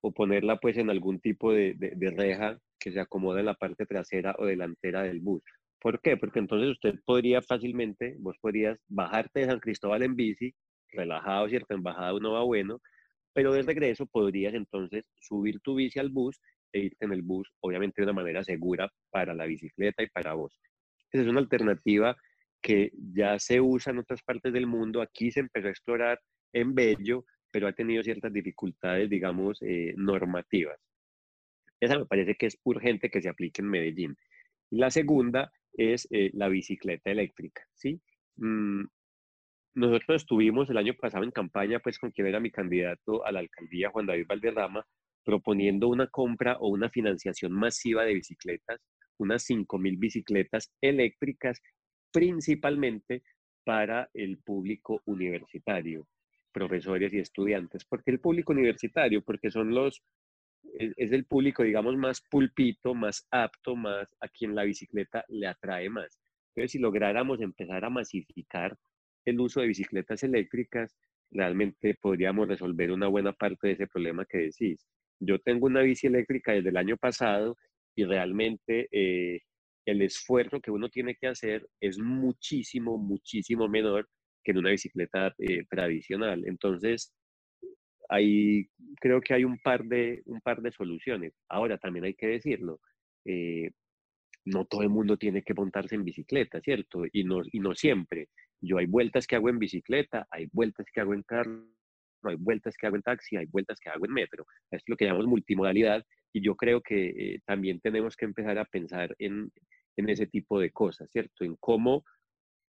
o 0.00 0.12
ponerla 0.12 0.58
pues 0.58 0.76
en 0.76 0.90
algún 0.90 1.20
tipo 1.20 1.52
de, 1.52 1.74
de, 1.74 2.10
reja 2.10 2.58
que 2.78 2.92
se 2.92 3.00
acomode 3.00 3.40
en 3.40 3.46
la 3.46 3.54
parte 3.54 3.86
trasera 3.86 4.34
o 4.38 4.44
delantera 4.44 5.02
del 5.02 5.20
bus. 5.20 5.42
¿Por 5.80 6.00
qué? 6.00 6.16
Porque 6.16 6.38
entonces 6.38 6.70
usted 6.70 6.94
podría 7.04 7.42
fácilmente, 7.42 8.16
vos 8.18 8.36
podrías 8.40 8.78
bajarte 8.88 9.40
de 9.40 9.46
San 9.46 9.60
Cristóbal 9.60 10.02
en 10.02 10.16
bici, 10.16 10.54
relajado, 10.90 11.48
¿cierto? 11.48 11.74
En 11.74 11.82
bajada 11.82 12.14
uno 12.14 12.32
va 12.32 12.42
bueno, 12.42 12.80
pero 13.32 13.52
de 13.52 13.62
regreso 13.62 14.06
podrías 14.06 14.54
entonces 14.54 15.04
subir 15.20 15.60
tu 15.60 15.74
bici 15.74 15.98
al 15.98 16.10
bus 16.10 16.40
e 16.72 16.80
irte 16.80 17.04
en 17.04 17.12
el 17.12 17.22
bus, 17.22 17.48
obviamente 17.60 18.02
de 18.02 18.04
una 18.04 18.14
manera 18.14 18.44
segura 18.44 18.90
para 19.10 19.34
la 19.34 19.46
bicicleta 19.46 20.02
y 20.02 20.08
para 20.08 20.34
vos. 20.34 20.58
Esa 21.10 21.22
es 21.22 21.28
una 21.28 21.40
alternativa 21.40 22.16
que 22.60 22.92
ya 23.14 23.38
se 23.38 23.60
usa 23.60 23.92
en 23.92 23.98
otras 23.98 24.22
partes 24.22 24.52
del 24.52 24.66
mundo. 24.66 25.00
Aquí 25.00 25.30
se 25.30 25.40
empezó 25.40 25.68
a 25.68 25.70
explorar 25.70 26.20
en 26.52 26.74
Bello, 26.74 27.24
pero 27.50 27.68
ha 27.68 27.72
tenido 27.72 28.02
ciertas 28.02 28.32
dificultades, 28.32 29.08
digamos, 29.08 29.62
eh, 29.62 29.94
normativas. 29.96 30.78
Esa 31.80 31.98
me 31.98 32.06
parece 32.06 32.34
que 32.34 32.46
es 32.46 32.58
urgente 32.64 33.10
que 33.10 33.22
se 33.22 33.28
aplique 33.28 33.62
en 33.62 33.68
Medellín. 33.68 34.16
La 34.70 34.90
segunda 34.90 35.52
es 35.74 36.08
eh, 36.10 36.30
la 36.32 36.48
bicicleta 36.48 37.10
eléctrica, 37.10 37.62
¿sí? 37.74 38.00
Mm, 38.36 38.84
nosotros 39.74 40.22
estuvimos 40.22 40.70
el 40.70 40.78
año 40.78 40.94
pasado 40.94 41.22
en 41.24 41.30
campaña, 41.30 41.80
pues, 41.80 41.98
con 41.98 42.10
quien 42.10 42.26
era 42.26 42.40
mi 42.40 42.50
candidato 42.50 43.24
a 43.24 43.30
la 43.30 43.40
alcaldía, 43.40 43.90
Juan 43.90 44.06
David 44.06 44.26
Valderrama, 44.26 44.86
proponiendo 45.26 45.88
una 45.88 46.06
compra 46.06 46.56
o 46.60 46.68
una 46.68 46.88
financiación 46.88 47.52
masiva 47.52 48.04
de 48.04 48.14
bicicletas, 48.14 48.80
unas 49.18 49.44
5.000 49.44 49.98
bicicletas 49.98 50.72
eléctricas 50.80 51.60
principalmente 52.12 53.24
para 53.64 54.08
el 54.14 54.38
público 54.38 55.02
universitario, 55.04 56.06
profesores 56.52 57.12
y 57.12 57.18
estudiantes. 57.18 57.84
¿Por 57.84 58.04
qué 58.04 58.12
el 58.12 58.20
público 58.20 58.52
universitario? 58.52 59.20
Porque 59.20 59.50
son 59.50 59.74
los, 59.74 60.00
es, 60.78 61.10
el 61.10 61.24
público, 61.24 61.64
digamos, 61.64 61.96
más 61.96 62.22
pulpito, 62.30 62.94
más 62.94 63.26
apto, 63.32 63.74
más 63.74 64.06
a 64.20 64.28
quien 64.28 64.54
la 64.54 64.62
bicicleta 64.62 65.24
le 65.26 65.48
atrae 65.48 65.90
más. 65.90 66.20
Entonces, 66.50 66.70
si 66.70 66.78
lográramos 66.78 67.40
empezar 67.40 67.84
a 67.84 67.90
masificar 67.90 68.78
el 69.24 69.40
uso 69.40 69.60
de 69.60 69.66
bicicletas 69.66 70.22
eléctricas, 70.22 70.96
realmente 71.32 71.98
podríamos 72.00 72.46
resolver 72.46 72.92
una 72.92 73.08
buena 73.08 73.32
parte 73.32 73.66
de 73.66 73.72
ese 73.72 73.86
problema 73.88 74.24
que 74.24 74.38
decís. 74.38 74.86
Yo 75.20 75.38
tengo 75.40 75.66
una 75.66 75.82
bici 75.82 76.06
eléctrica 76.06 76.52
desde 76.52 76.68
el 76.70 76.76
año 76.76 76.96
pasado 76.96 77.56
y 77.94 78.04
realmente 78.04 78.88
eh, 78.92 79.40
el 79.86 80.02
esfuerzo 80.02 80.60
que 80.60 80.70
uno 80.70 80.88
tiene 80.88 81.14
que 81.14 81.28
hacer 81.28 81.66
es 81.80 81.98
muchísimo, 81.98 82.98
muchísimo 82.98 83.68
menor 83.68 84.08
que 84.44 84.52
en 84.52 84.58
una 84.58 84.70
bicicleta 84.70 85.34
eh, 85.38 85.64
tradicional. 85.68 86.44
Entonces, 86.46 87.12
ahí 88.08 88.68
creo 89.00 89.20
que 89.20 89.34
hay 89.34 89.44
un 89.44 89.58
par, 89.58 89.84
de, 89.84 90.22
un 90.26 90.40
par 90.40 90.60
de 90.60 90.72
soluciones. 90.72 91.32
Ahora, 91.48 91.78
también 91.78 92.04
hay 92.04 92.14
que 92.14 92.28
decirlo, 92.28 92.80
eh, 93.24 93.70
no 94.44 94.64
todo 94.64 94.82
el 94.82 94.90
mundo 94.90 95.16
tiene 95.16 95.42
que 95.42 95.54
montarse 95.54 95.96
en 95.96 96.04
bicicleta, 96.04 96.60
¿cierto? 96.60 97.02
Y 97.12 97.24
no, 97.24 97.42
y 97.50 97.58
no 97.60 97.74
siempre. 97.74 98.28
Yo 98.60 98.78
hay 98.78 98.86
vueltas 98.86 99.26
que 99.26 99.36
hago 99.36 99.48
en 99.48 99.58
bicicleta, 99.58 100.26
hay 100.30 100.48
vueltas 100.52 100.86
que 100.92 101.00
hago 101.00 101.14
en 101.14 101.22
carro, 101.22 101.66
hay 102.30 102.36
vueltas 102.36 102.76
que 102.76 102.86
hago 102.86 102.96
en 102.96 103.02
taxi, 103.02 103.36
hay 103.36 103.46
vueltas 103.46 103.78
que 103.80 103.90
hago 103.90 104.04
en 104.04 104.12
metro. 104.12 104.46
Es 104.70 104.82
lo 104.86 104.96
que 104.96 105.04
llamamos 105.04 105.26
multimodalidad 105.26 106.04
y 106.32 106.44
yo 106.44 106.54
creo 106.56 106.80
que 106.80 107.08
eh, 107.08 107.40
también 107.46 107.80
tenemos 107.80 108.16
que 108.16 108.24
empezar 108.24 108.58
a 108.58 108.64
pensar 108.64 109.14
en, 109.18 109.50
en 109.96 110.08
ese 110.08 110.26
tipo 110.26 110.60
de 110.60 110.70
cosas, 110.70 111.10
¿cierto? 111.10 111.44
En 111.44 111.56
cómo 111.56 112.04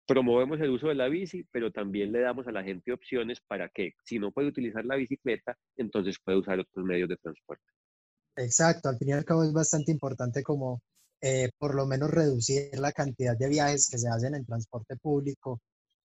promovemos 0.08 0.60
el 0.62 0.70
uso 0.70 0.88
de 0.88 0.96
la 0.96 1.10
bici, 1.10 1.46
pero 1.52 1.72
también 1.72 2.12
le 2.12 2.22
damos 2.22 2.48
a 2.48 2.52
la 2.52 2.64
gente 2.64 2.94
opciones 2.94 3.40
para 3.46 3.70
que 3.70 3.94
si 4.04 4.20
no 4.20 4.32
puede 4.32 4.48
utilizar 4.48 4.86
la 4.86 4.96
bicicleta, 4.96 5.58
entonces 5.76 6.18
puede 6.24 6.38
usar 6.38 6.60
otros 6.60 6.86
medios 6.86 7.10
de 7.10 7.18
transporte. 7.18 7.66
Exacto, 8.38 8.88
al 8.88 8.98
fin 8.98 9.10
y 9.10 9.14
al 9.14 9.26
cabo 9.26 9.44
es 9.44 9.52
bastante 9.52 9.92
importante 9.92 10.44
como 10.44 10.82
eh, 11.22 11.50
por 11.58 11.76
lo 11.76 11.86
menos 11.86 12.12
reducir 12.12 12.70
la 12.80 12.92
cantidad 12.92 13.36
de 13.38 13.50
viajes 13.50 13.90
que 13.92 13.98
se 13.98 14.08
hacen 14.08 14.36
en 14.36 14.46
transporte 14.46 14.96
público 14.96 15.60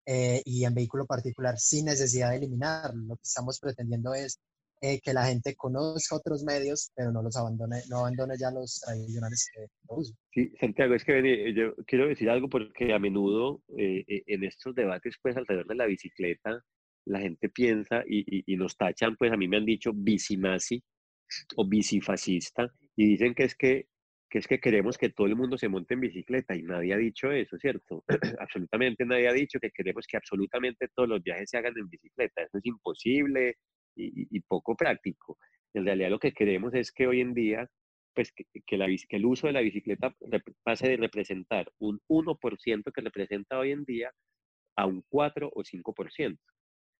eh, 0.07 0.40
y 0.45 0.64
en 0.64 0.75
vehículo 0.75 1.05
particular 1.05 1.59
sin 1.59 1.87
necesidad 1.87 2.31
de 2.31 2.37
eliminarlo. 2.37 3.03
Lo 3.03 3.16
que 3.16 3.23
estamos 3.25 3.59
pretendiendo 3.61 4.14
es 4.14 4.40
eh, 4.83 5.01
que 5.01 5.14
la 5.14 5.25
gente 5.25 5.57
conozca 5.57 6.16
otros 6.16 6.45
medios, 6.45 6.92
pero 6.95 7.11
no 7.11 7.23
los 7.23 7.35
abandone, 7.37 7.81
no 7.88 8.01
abandone 8.01 8.35
ya 8.38 8.51
los 8.51 8.79
tradicionales 8.81 9.49
que 9.51 9.66
usan. 9.88 10.14
Sí, 10.35 10.53
Santiago, 10.61 10.95
es 10.95 11.03
que 11.03 11.55
yo 11.55 11.75
quiero 11.87 12.09
decir 12.09 12.29
algo 12.29 12.51
porque 12.51 12.92
a 12.92 12.99
menudo 12.99 13.62
eh, 13.79 14.05
eh, 14.07 14.23
en 14.27 14.45
estos 14.45 14.75
debates, 14.75 15.14
pues 15.23 15.35
alrededor 15.35 15.66
de 15.66 15.77
la 15.77 15.87
bicicleta, 15.87 16.62
la 17.07 17.21
gente 17.21 17.49
piensa 17.49 18.03
y, 18.07 18.53
y, 18.53 18.57
nos 18.57 18.77
tachan, 18.77 19.16
pues 19.16 19.33
a 19.33 19.37
mí 19.38 19.49
me 19.49 19.57
han 19.57 19.64
dicho 19.64 19.92
bicinazi 19.95 20.83
o 21.57 21.66
bicifascista 21.66 22.71
y 22.97 23.07
dicen 23.07 23.35
que 23.35 23.45
es 23.45 23.55
que, 23.55 23.87
que 24.29 24.39
es 24.39 24.47
que 24.49 24.59
queremos 24.59 24.99
que 24.99 25.11
todo 25.11 25.27
el 25.27 25.37
mundo 25.37 25.57
se 25.57 25.69
monte 25.69 25.95
en 25.95 26.01
bicicleta 26.01 26.57
y 26.57 26.62
nadie 26.62 26.95
ha 26.95 26.97
dicho 26.97 27.31
eso, 27.31 27.57
¿cierto? 27.59 28.05
absolutamente 28.41 29.05
nadie 29.05 29.29
ha 29.29 29.33
dicho 29.33 29.59
que 29.61 29.71
queremos 29.71 30.07
que 30.07 30.17
absolutamente 30.17 30.89
todos 30.95 31.09
los 31.09 31.23
viajes 31.23 31.51
se 31.51 31.59
hagan 31.59 31.75
en 31.77 31.89
bicicleta. 31.89 32.43
Eso 32.43 32.59
es 32.59 32.67
imposible, 32.67 33.57
y, 33.97 34.41
poco 34.41 34.77
práctico. 34.77 35.39
En 35.75 35.85
realidad 35.85 36.11
lo 36.11 36.19
que 36.19 36.33
queremos 36.33 36.75
es 36.75 36.93
que 36.93 37.07
hoy 37.07 37.21
en 37.21 37.35
día, 37.35 37.69
pues 38.15 38.33
que, 38.33 38.47
el 39.11 39.27
uso 39.27 39.47
de 39.47 39.53
la 39.53 39.61
bicicleta 39.61 40.15
pase 40.62 40.89
de 40.89 40.97
representar 40.97 41.71
un 41.79 42.01
1% 42.09 42.93
que 42.93 43.01
representa 43.01 43.59
hoy 43.59 43.73
en 43.73 43.85
día 43.85 44.12
a 44.77 44.87
un 44.87 45.03
4 45.09 45.51
o 45.55 45.62
5%. 45.62 46.39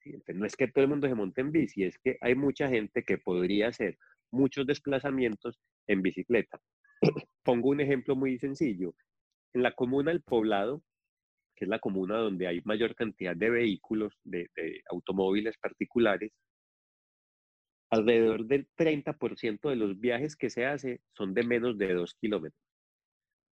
Entonces, 0.05 0.37
no 0.37 0.47
es 0.47 0.57
que 0.57 0.69
todo 0.69 0.85
el 0.85 0.91
mundo 0.91 1.09
se 1.09 1.15
monte 1.15 1.41
en 1.41 1.51
bici, 1.51 1.83
es 1.83 1.99
que 1.99 2.17
hay 2.21 2.37
mucha 2.37 2.69
gente 2.69 3.03
que 3.03 3.19
podría 3.19 3.69
hacer 3.69 3.99
muchos 4.31 4.67
desplazamientos 4.67 5.59
en 5.89 6.03
bicicleta. 6.03 6.61
Pongo 7.45 7.71
un 7.71 7.81
ejemplo 7.81 8.17
muy 8.17 8.39
sencillo. 8.39 8.95
En 9.55 9.63
la 9.63 9.73
comuna 9.73 10.11
del 10.11 10.23
Poblado, 10.23 10.83
que 11.55 11.65
es 11.65 11.69
la 11.69 11.79
comuna 11.79 12.19
donde 12.19 12.47
hay 12.47 12.61
mayor 12.65 12.95
cantidad 12.95 13.35
de 13.35 13.51
vehículos, 13.51 14.13
de 14.25 14.51
automóviles 14.91 15.57
particulares, 15.59 16.33
alrededor 17.91 18.47
del 18.47 18.69
30% 18.77 19.71
de 19.71 19.77
los 19.77 19.99
viajes 19.99 20.37
que 20.37 20.51
se 20.51 20.67
hace 20.67 21.01
son 21.13 21.35
de 21.35 21.45
menos 21.45 21.79
de 21.79 21.95
2 21.95 22.15
kilómetros. 22.21 22.61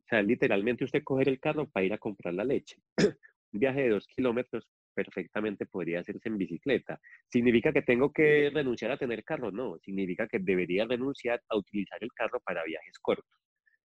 O 0.05 0.09
sea, 0.09 0.23
literalmente 0.23 0.85
usted 0.85 1.03
coger 1.03 1.29
el 1.29 1.41
carro 1.41 1.69
para 1.69 1.87
ir 1.87 1.93
a 1.93 1.99
comprar 1.99 2.35
la 2.35 2.45
leche. 2.45 2.77
Un 3.53 3.61
viaje 3.61 3.83
de 3.83 3.89
2 3.91 4.07
kilómetros 4.09 4.69
perfectamente 4.95 5.67
podría 5.67 6.01
hacerse 6.01 6.29
en 6.29 6.39
bicicleta. 6.39 7.01
¿Significa 7.31 7.73
que 7.73 7.83
tengo 7.83 8.13
que 8.13 8.51
renunciar 8.53 8.93
a 8.93 8.97
tener 8.97 9.25
carro? 9.25 9.51
No, 9.51 9.79
significa 9.79 10.27
que 10.27 10.39
debería 10.39 10.87
renunciar 10.87 11.43
a 11.49 11.57
utilizar 11.57 11.99
el 12.03 12.13
carro 12.13 12.41
para 12.41 12.65
viajes 12.65 12.99
cortos. 13.01 13.39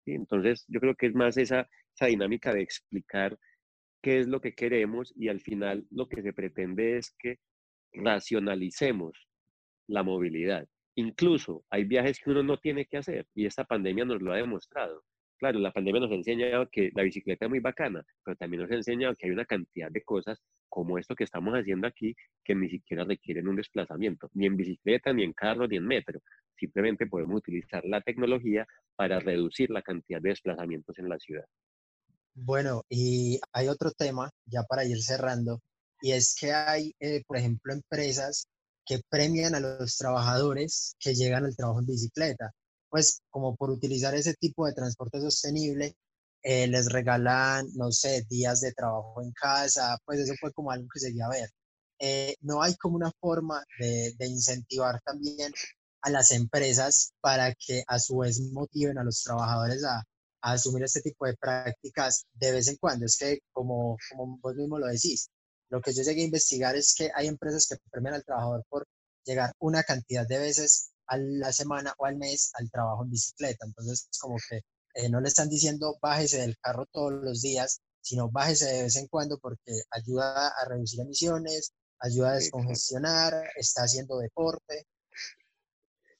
Entonces, 0.05 0.65
yo 0.67 0.79
creo 0.79 0.95
que 0.95 1.07
es 1.07 1.15
más 1.15 1.38
esa, 1.38 1.67
esa 1.95 2.05
dinámica 2.07 2.53
de 2.53 2.62
explicar 2.62 3.38
qué 4.01 4.19
es 4.19 4.27
lo 4.27 4.41
que 4.41 4.53
queremos 4.53 5.13
y 5.15 5.27
al 5.27 5.41
final 5.41 5.86
lo 5.91 6.07
que 6.07 6.21
se 6.21 6.33
pretende 6.33 6.97
es 6.97 7.15
que 7.19 7.39
racionalicemos 7.93 9.27
la 9.88 10.03
movilidad. 10.03 10.67
Incluso 10.95 11.63
hay 11.69 11.83
viajes 11.83 12.19
que 12.19 12.31
uno 12.31 12.43
no 12.43 12.57
tiene 12.57 12.86
que 12.86 12.97
hacer 12.97 13.27
y 13.36 13.45
esta 13.45 13.65
pandemia 13.65 14.05
nos 14.05 14.21
lo 14.21 14.33
ha 14.33 14.38
demostrado. 14.38 15.03
Claro, 15.38 15.60
la 15.60 15.71
pandemia 15.71 16.01
nos 16.01 16.12
ha 16.12 16.15
enseñado 16.15 16.67
que 16.71 16.89
la 16.95 17.03
bicicleta 17.03 17.45
es 17.45 17.49
muy 17.49 17.60
bacana, 17.60 18.03
pero 18.23 18.36
también 18.38 18.63
nos 18.63 18.71
ha 18.71 18.75
enseñado 18.75 19.13
que 19.15 19.27
hay 19.27 19.31
una 19.31 19.45
cantidad 19.45 19.91
de 19.91 20.01
cosas 20.03 20.41
como 20.69 20.97
esto 20.97 21.15
que 21.15 21.23
estamos 21.23 21.53
haciendo 21.53 21.88
aquí 21.88 22.15
que 22.43 22.56
ni 22.56 22.69
siquiera 22.69 23.03
requieren 23.03 23.47
un 23.47 23.56
desplazamiento, 23.56 24.30
ni 24.34 24.45
en 24.45 24.58
bicicleta, 24.58 25.13
ni 25.13 25.23
en 25.23 25.34
carro, 25.34 25.67
ni 25.67 25.77
en 25.77 25.86
metro. 25.86 26.21
Simplemente 26.58 27.08
podemos 27.08 27.38
utilizar 27.38 27.84
la 27.86 28.01
tecnología 28.01 28.65
para 28.95 29.19
reducir 29.19 29.69
la 29.69 29.82
cantidad 29.82 30.21
de 30.21 30.30
desplazamientos 30.30 30.97
en 30.99 31.10
la 31.10 31.19
ciudad. 31.19 31.45
Bueno, 32.34 32.84
y 32.89 33.39
hay 33.51 33.67
otro 33.67 33.91
tema, 33.91 34.30
ya 34.45 34.63
para 34.63 34.86
ir 34.86 35.01
cerrando, 35.01 35.62
y 36.01 36.12
es 36.12 36.36
que 36.39 36.53
hay, 36.53 36.93
eh, 36.99 37.23
por 37.25 37.38
ejemplo, 37.38 37.73
empresas 37.73 38.47
que 38.86 38.99
premian 39.10 39.56
a 39.56 39.60
los 39.60 39.97
trabajadores 39.97 40.95
que 40.99 41.15
llegan 41.15 41.45
al 41.45 41.56
trabajo 41.56 41.80
en 41.80 41.88
bicicleta 41.88 42.53
pues 42.89 43.21
como 43.30 43.56
por 43.56 43.69
utilizar 43.69 44.15
ese 44.15 44.34
tipo 44.36 44.65
de 44.65 44.73
transporte 44.73 45.19
sostenible, 45.19 45.95
eh, 46.49 46.65
les 46.67 46.89
regalan, 46.89 47.67
no 47.75 47.91
sé, 47.91 48.25
días 48.29 48.62
de 48.62 48.71
trabajo 48.71 49.21
en 49.21 49.31
casa, 49.33 49.97
pues 50.05 50.21
eso 50.21 50.33
fue 50.39 50.53
como 50.53 50.71
algo 50.71 50.88
que 50.93 51.01
se 51.01 51.13
a 51.21 51.27
ver. 51.27 51.49
Eh, 51.99 52.36
no 52.41 52.62
hay 52.62 52.73
como 52.77 52.95
una 52.95 53.12
forma 53.19 53.62
de, 53.79 54.13
de, 54.17 54.27
incentivar 54.27 55.01
también 55.03 55.51
a 56.03 56.10
las 56.10 56.31
empresas 56.31 57.12
para 57.21 57.53
que 57.55 57.83
a 57.88 57.99
su 57.99 58.19
vez 58.19 58.39
motiven 58.53 58.97
a 58.97 59.03
los 59.03 59.23
trabajadores 59.23 59.83
a, 59.83 59.97
a, 60.41 60.51
asumir 60.53 60.83
este 60.83 61.01
tipo 61.01 61.25
de 61.25 61.36
prácticas 61.36 62.25
de 62.33 62.51
vez 62.53 62.69
en 62.69 62.77
cuando. 62.77 63.05
Es 63.05 63.17
que, 63.17 63.39
como, 63.51 63.97
como 64.10 64.39
vos 64.41 64.55
mismo 64.55 64.79
lo 64.79 64.88
decís, 64.88 65.29
lo 65.69 65.81
que 65.81 65.93
yo 65.93 66.03
llegué 66.03 66.21
a 66.21 66.25
investigar 66.25 66.75
es 66.77 66.95
que 66.95 67.12
hay 67.13 67.27
empresas 67.27 67.67
que 67.67 67.75
premian 67.91 68.15
al 68.15 68.23
trabajador 68.23 68.63
por 68.69 68.86
llegar 69.25 69.51
una 69.60 69.83
cantidad 69.83 70.25
de 70.25 70.39
veces 70.39 70.91
a 71.07 71.17
la 71.17 71.51
semana 71.51 71.93
o 71.97 72.05
al 72.05 72.15
mes 72.15 72.51
al 72.53 72.71
trabajo 72.71 73.03
en 73.03 73.10
bicicleta. 73.12 73.65
Entonces, 73.65 74.07
como 74.21 74.38
que 74.49 74.62
eh, 74.97 75.10
no 75.10 75.21
le 75.21 75.27
están 75.27 75.49
diciendo 75.49 75.97
bájese 76.01 76.41
del 76.41 76.57
carro 76.57 76.86
todos 76.91 77.13
los 77.13 77.41
días, 77.41 77.81
sino 78.01 78.29
bájese 78.29 78.65
de 78.65 78.83
vez 78.83 78.95
en 78.95 79.07
cuando 79.07 79.38
porque 79.39 79.81
ayuda 79.91 80.47
a 80.47 80.69
reducir 80.69 81.01
emisiones, 81.01 81.73
ayuda 81.99 82.31
a 82.31 82.36
descongestionar, 82.36 83.33
está 83.55 83.83
haciendo 83.83 84.17
deporte. 84.17 84.86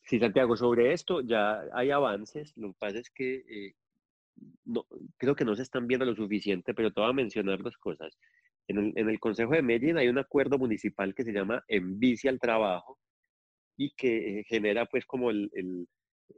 Sí, 0.03 0.19
Santiago, 0.19 0.55
sobre 0.55 0.93
esto 0.93 1.21
ya 1.21 1.61
hay 1.73 1.91
avances. 1.91 2.53
Lo 2.55 2.69
que 2.69 2.77
pasa 2.79 2.99
es 2.99 3.09
que 3.09 3.35
eh, 3.35 3.75
no, 4.65 4.85
creo 5.17 5.35
que 5.35 5.45
no 5.45 5.55
se 5.55 5.63
están 5.63 5.87
viendo 5.87 6.05
lo 6.05 6.15
suficiente, 6.15 6.73
pero 6.73 6.93
te 6.93 7.01
voy 7.01 7.09
a 7.09 7.13
mencionar 7.13 7.61
dos 7.61 7.77
cosas. 7.77 8.17
En 8.67 8.77
el, 8.77 8.93
en 8.95 9.09
el 9.09 9.19
Consejo 9.19 9.53
de 9.53 9.61
Medellín 9.61 9.97
hay 9.97 10.07
un 10.07 10.17
acuerdo 10.17 10.57
municipal 10.57 11.13
que 11.13 11.23
se 11.23 11.33
llama 11.33 11.63
En 11.67 11.99
Bici 11.99 12.27
al 12.27 12.39
Trabajo, 12.39 12.97
y 13.77 13.91
que 13.91 14.39
eh, 14.39 14.43
genera 14.45 14.85
pues 14.87 15.05
como 15.05 15.31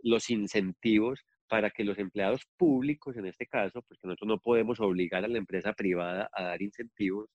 los 0.03 0.29
incentivos 0.29 1.19
para 1.49 1.71
que 1.71 1.83
los 1.83 1.97
empleados 1.99 2.45
públicos, 2.57 3.17
en 3.17 3.25
este 3.25 3.47
caso, 3.47 3.81
porque 3.81 4.07
nosotros 4.07 4.27
no 4.27 4.39
podemos 4.39 4.79
obligar 4.79 5.25
a 5.25 5.27
la 5.27 5.37
empresa 5.37 5.73
privada 5.73 6.29
a 6.33 6.43
dar 6.43 6.61
incentivos, 6.61 7.29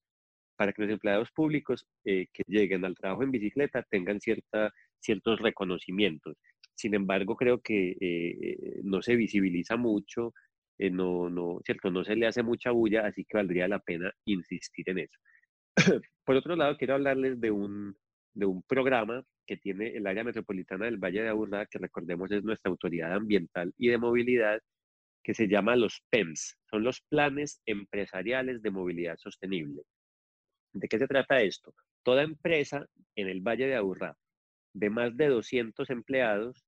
para 0.56 0.72
que 0.72 0.82
los 0.82 0.90
empleados 0.92 1.30
públicos 1.32 1.84
eh, 2.04 2.28
que 2.32 2.44
lleguen 2.46 2.84
al 2.84 2.94
trabajo 2.94 3.24
en 3.24 3.32
bicicleta 3.32 3.82
tengan 3.90 4.20
cierta, 4.20 4.72
ciertos 5.00 5.40
reconocimientos. 5.40 6.36
Sin 6.74 6.94
embargo, 6.94 7.36
creo 7.36 7.60
que 7.60 7.96
eh, 8.00 8.80
no 8.84 9.02
se 9.02 9.16
visibiliza 9.16 9.76
mucho, 9.76 10.32
no, 10.78 11.28
no, 11.30 11.60
¿cierto? 11.64 11.90
no 11.90 12.04
se 12.04 12.16
le 12.16 12.26
hace 12.26 12.42
mucha 12.42 12.70
bulla, 12.70 13.06
así 13.06 13.24
que 13.24 13.36
valdría 13.36 13.68
la 13.68 13.80
pena 13.80 14.12
insistir 14.24 14.88
en 14.90 14.98
eso. 15.00 15.18
Por 16.24 16.36
otro 16.36 16.56
lado, 16.56 16.76
quiero 16.76 16.94
hablarles 16.94 17.40
de 17.40 17.50
un, 17.50 17.96
de 18.34 18.46
un 18.46 18.62
programa 18.62 19.24
que 19.46 19.56
tiene 19.56 19.88
el 19.88 20.06
área 20.06 20.24
metropolitana 20.24 20.86
del 20.86 20.98
Valle 20.98 21.22
de 21.22 21.28
Aburrá, 21.28 21.66
que 21.66 21.78
recordemos 21.78 22.30
es 22.32 22.42
nuestra 22.42 22.70
autoridad 22.70 23.12
ambiental 23.12 23.72
y 23.76 23.88
de 23.88 23.98
movilidad, 23.98 24.60
que 25.22 25.34
se 25.34 25.48
llama 25.48 25.76
los 25.76 26.02
PEMS, 26.10 26.58
son 26.70 26.84
los 26.84 27.00
planes 27.08 27.60
empresariales 27.64 28.60
de 28.62 28.70
movilidad 28.70 29.16
sostenible. 29.16 29.82
¿De 30.72 30.88
qué 30.88 30.98
se 30.98 31.06
trata 31.06 31.40
esto? 31.40 31.74
Toda 32.02 32.22
empresa 32.22 32.86
en 33.16 33.28
el 33.28 33.40
Valle 33.40 33.66
de 33.66 33.76
Aburrá 33.76 34.16
de 34.74 34.90
más 34.90 35.16
de 35.16 35.28
200 35.28 35.88
empleados 35.88 36.64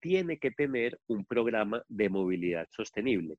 tiene 0.00 0.38
que 0.38 0.50
tener 0.50 0.98
un 1.06 1.24
programa 1.24 1.84
de 1.88 2.08
movilidad 2.08 2.66
sostenible. 2.70 3.36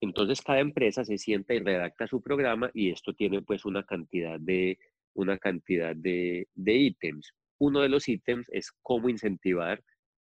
Entonces 0.00 0.40
cada 0.42 0.58
empresa 0.58 1.04
se 1.04 1.18
sienta 1.18 1.54
y 1.54 1.60
redacta 1.60 2.08
su 2.08 2.20
programa 2.20 2.70
y 2.74 2.90
esto 2.90 3.12
tiene 3.12 3.42
pues 3.42 3.64
una 3.64 3.84
cantidad 3.84 4.40
de, 4.40 4.78
una 5.14 5.38
cantidad 5.38 5.94
de, 5.94 6.48
de 6.54 6.74
ítems 6.74 7.32
uno 7.62 7.80
de 7.80 7.88
los 7.88 8.08
ítems 8.08 8.48
es 8.50 8.72
cómo 8.82 9.08
incentivar 9.08 9.80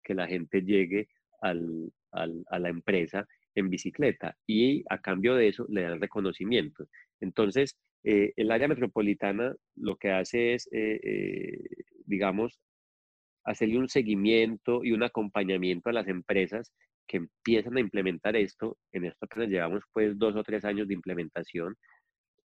que 0.03 0.13
la 0.13 0.27
gente 0.27 0.61
llegue 0.61 1.07
al, 1.41 1.91
a 2.11 2.59
la 2.59 2.69
empresa 2.69 3.25
en 3.55 3.71
bicicleta 3.71 4.37
y 4.45 4.83
a 4.87 5.01
cambio 5.01 5.33
de 5.33 5.47
eso 5.47 5.65
le 5.67 5.81
dan 5.81 5.99
reconocimiento. 5.99 6.87
Entonces, 7.21 7.75
eh, 8.03 8.33
el 8.35 8.51
área 8.51 8.67
metropolitana 8.67 9.55
lo 9.75 9.95
que 9.95 10.11
hace 10.11 10.53
es, 10.53 10.69
eh, 10.71 10.99
eh, 11.01 11.57
digamos, 12.05 12.59
hacerle 13.45 13.79
un 13.79 13.89
seguimiento 13.89 14.83
y 14.83 14.91
un 14.91 15.01
acompañamiento 15.01 15.89
a 15.89 15.93
las 15.93 16.07
empresas 16.07 16.71
que 17.07 17.17
empiezan 17.17 17.77
a 17.77 17.79
implementar 17.79 18.35
esto. 18.35 18.77
En 18.91 19.05
esto 19.05 19.25
apenas 19.25 19.49
llevamos 19.49 19.83
pues 19.91 20.15
dos 20.19 20.35
o 20.35 20.43
tres 20.43 20.65
años 20.65 20.87
de 20.87 20.93
implementación 20.93 21.75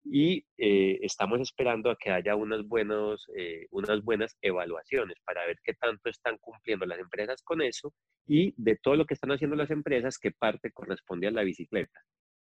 y 0.04 0.44
eh, 0.56 0.98
estamos 1.02 1.40
esperando 1.40 1.90
a 1.90 1.96
que 1.96 2.10
haya 2.10 2.34
unas, 2.34 2.66
buenos, 2.66 3.26
eh, 3.36 3.66
unas 3.70 4.02
buenas 4.02 4.36
evaluaciones 4.40 5.16
para 5.24 5.46
ver 5.46 5.58
qué 5.62 5.74
tanto 5.74 6.08
están 6.08 6.38
cumpliendo 6.38 6.86
las 6.86 6.98
empresas 6.98 7.42
con 7.42 7.62
eso 7.62 7.92
y 8.26 8.54
de 8.56 8.76
todo 8.76 8.96
lo 8.96 9.04
que 9.04 9.14
están 9.14 9.32
haciendo 9.32 9.56
las 9.56 9.70
empresas, 9.70 10.18
qué 10.18 10.30
parte 10.30 10.72
corresponde 10.72 11.28
a 11.28 11.30
la 11.30 11.42
bicicleta. 11.42 12.00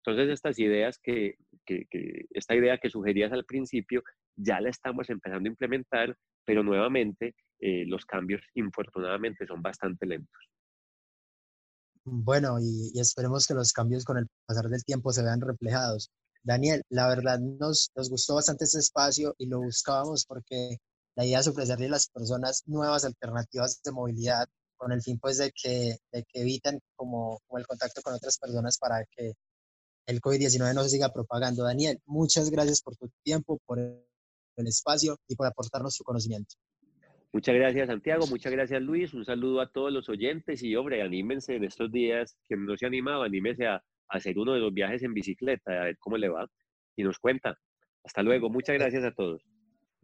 Entonces, 0.04 0.34
estas 0.34 0.60
ideas 0.60 1.00
que, 1.02 1.36
que, 1.66 1.88
esta 2.32 2.56
idea 2.56 2.78
que 2.78 2.92
sugerías 2.92 3.32
al 3.32 3.46
principio, 3.46 4.04
ya 4.36 4.62
la 4.62 4.70
estamos 4.70 5.10
empezando 5.10 5.48
a 5.48 5.52
implementar, 5.52 6.16
pero 6.46 6.64
nuevamente 6.64 7.34
eh, 7.60 7.86
los 7.88 8.06
cambios, 8.06 8.42
infortunadamente, 8.54 9.48
son 9.48 9.64
bastante 9.64 10.06
lentos. 10.06 10.50
Bueno, 12.04 12.60
y, 12.60 12.92
y 12.94 13.00
esperemos 13.00 13.48
que 13.48 13.56
los 13.56 13.74
cambios 13.74 14.06
con 14.06 14.20
el 14.20 14.28
pasar 14.46 14.70
del 14.70 14.84
tiempo 14.84 15.12
se 15.12 15.24
vean 15.24 15.42
reflejados. 15.42 16.12
Daniel, 16.46 16.84
la 16.90 17.08
verdad 17.08 17.40
nos, 17.40 17.92
gustó 17.96 18.36
bastante 18.36 18.66
este 18.66 18.78
espacio 18.78 19.34
y 19.40 19.48
lo 19.48 19.62
buscábamos 19.62 20.26
porque 20.28 20.78
la 21.16 21.26
idea 21.26 21.40
es 21.40 21.48
ofrecerle 21.48 21.88
a 21.88 21.90
las 21.90 22.08
personas 22.08 22.62
nuevas 22.68 23.04
alternativas 23.04 23.82
de 23.84 23.92
movilidad 23.92 24.46
con 24.78 24.92
el 24.92 25.02
fin 25.02 25.18
pues 25.18 25.40
de 25.40 25.52
que, 25.52 25.98
de 26.12 26.24
que 26.24 26.42
eviten 26.42 26.80
como, 26.96 27.42
el 27.58 27.66
contacto 27.66 28.02
con 28.04 28.14
otras 28.14 28.38
personas 28.38 28.78
para 28.78 29.04
que 29.06 29.34
el 30.06 30.22
COVID-19 30.22 30.76
no 30.76 30.84
se 30.84 30.90
siga 30.90 31.10
propagando. 31.10 31.64
Daniel, 31.64 32.00
muchas 32.06 32.52
gracias 32.52 32.80
por 32.84 32.96
tu 32.96 33.10
tiempo, 33.24 33.60
por 33.66 33.80
el 33.80 34.68
espacio 34.68 35.18
y 35.28 35.36
por 35.36 35.48
aportarnos 35.48 35.98
tu 35.98 36.04
conocimiento. 36.04 36.54
Muchas 37.34 37.56
gracias, 37.56 37.88
Santiago. 37.88 38.28
Muchas 38.28 38.52
gracias, 38.52 38.82
Luis. 38.84 39.16
Un 39.16 39.26
saludo 39.26 39.62
a 39.62 39.72
todos 39.72 39.92
los 39.92 40.08
oyentes 40.10 40.62
y, 40.62 40.76
hombre, 40.76 41.02
anímense 41.02 41.56
en 41.56 41.64
estos 41.64 41.92
días. 41.92 42.38
Quien 42.48 42.66
no 42.66 42.78
se 42.78 42.86
ha 42.86 42.88
animado, 42.88 43.24
anímense 43.24 43.66
a, 43.66 43.84
hacer 44.10 44.38
uno 44.38 44.54
de 44.54 44.60
los 44.60 44.74
viajes 44.74 45.04
en 45.04 45.14
bicicleta, 45.14 45.72
a 45.72 45.86
ver 45.86 45.98
cómo 46.00 46.18
le 46.18 46.30
va 46.30 46.48
y 46.96 47.04
nos 47.04 47.20
cuenta. 47.20 47.58
Hasta 48.04 48.22
luego, 48.22 48.50
muchas 48.50 48.76
gracias 48.76 49.04
a 49.04 49.12
todos. 49.12 49.42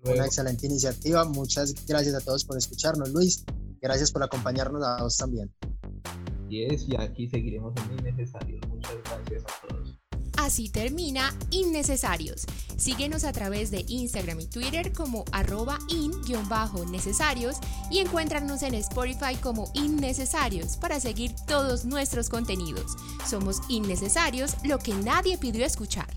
Una 0.04 0.26
excelente 0.26 0.66
iniciativa, 0.66 1.26
muchas 1.26 1.86
gracias 1.86 2.16
a 2.16 2.22
todos 2.22 2.44
por 2.44 2.58
escucharnos, 2.58 3.12
Luis. 3.12 3.46
Gracias 3.80 4.12
por 4.12 4.24
acompañarnos 4.24 4.84
a 4.84 5.04
vos 5.04 5.16
también. 5.16 5.52
Y 6.50 6.64
es, 6.66 6.88
y 6.90 6.96
aquí 6.98 7.28
seguiremos 7.28 7.74
en 7.78 8.00
Innecesarios. 8.00 8.60
Muchas 8.68 8.98
gracias 9.04 9.44
a 9.46 9.68
todos. 9.68 9.81
Así 10.42 10.70
termina 10.70 11.32
Innecesarios. 11.52 12.48
Síguenos 12.76 13.26
a 13.26 13.32
través 13.32 13.70
de 13.70 13.86
Instagram 13.88 14.40
y 14.40 14.48
Twitter 14.48 14.92
como 14.92 15.24
arroba 15.32 15.78
in-necesarios 15.88 17.58
y 17.92 18.00
encuéntranos 18.00 18.64
en 18.64 18.74
Spotify 18.74 19.36
como 19.40 19.70
Innecesarios 19.76 20.78
para 20.78 21.00
seguir 21.00 21.36
todos 21.46 21.86
nuestros 21.86 22.28
contenidos. 22.28 22.98
Somos 23.30 23.62
Innecesarios, 23.70 24.56
lo 24.64 24.80
que 24.80 24.96
nadie 24.96 25.38
pidió 25.38 25.64
escuchar. 25.64 26.10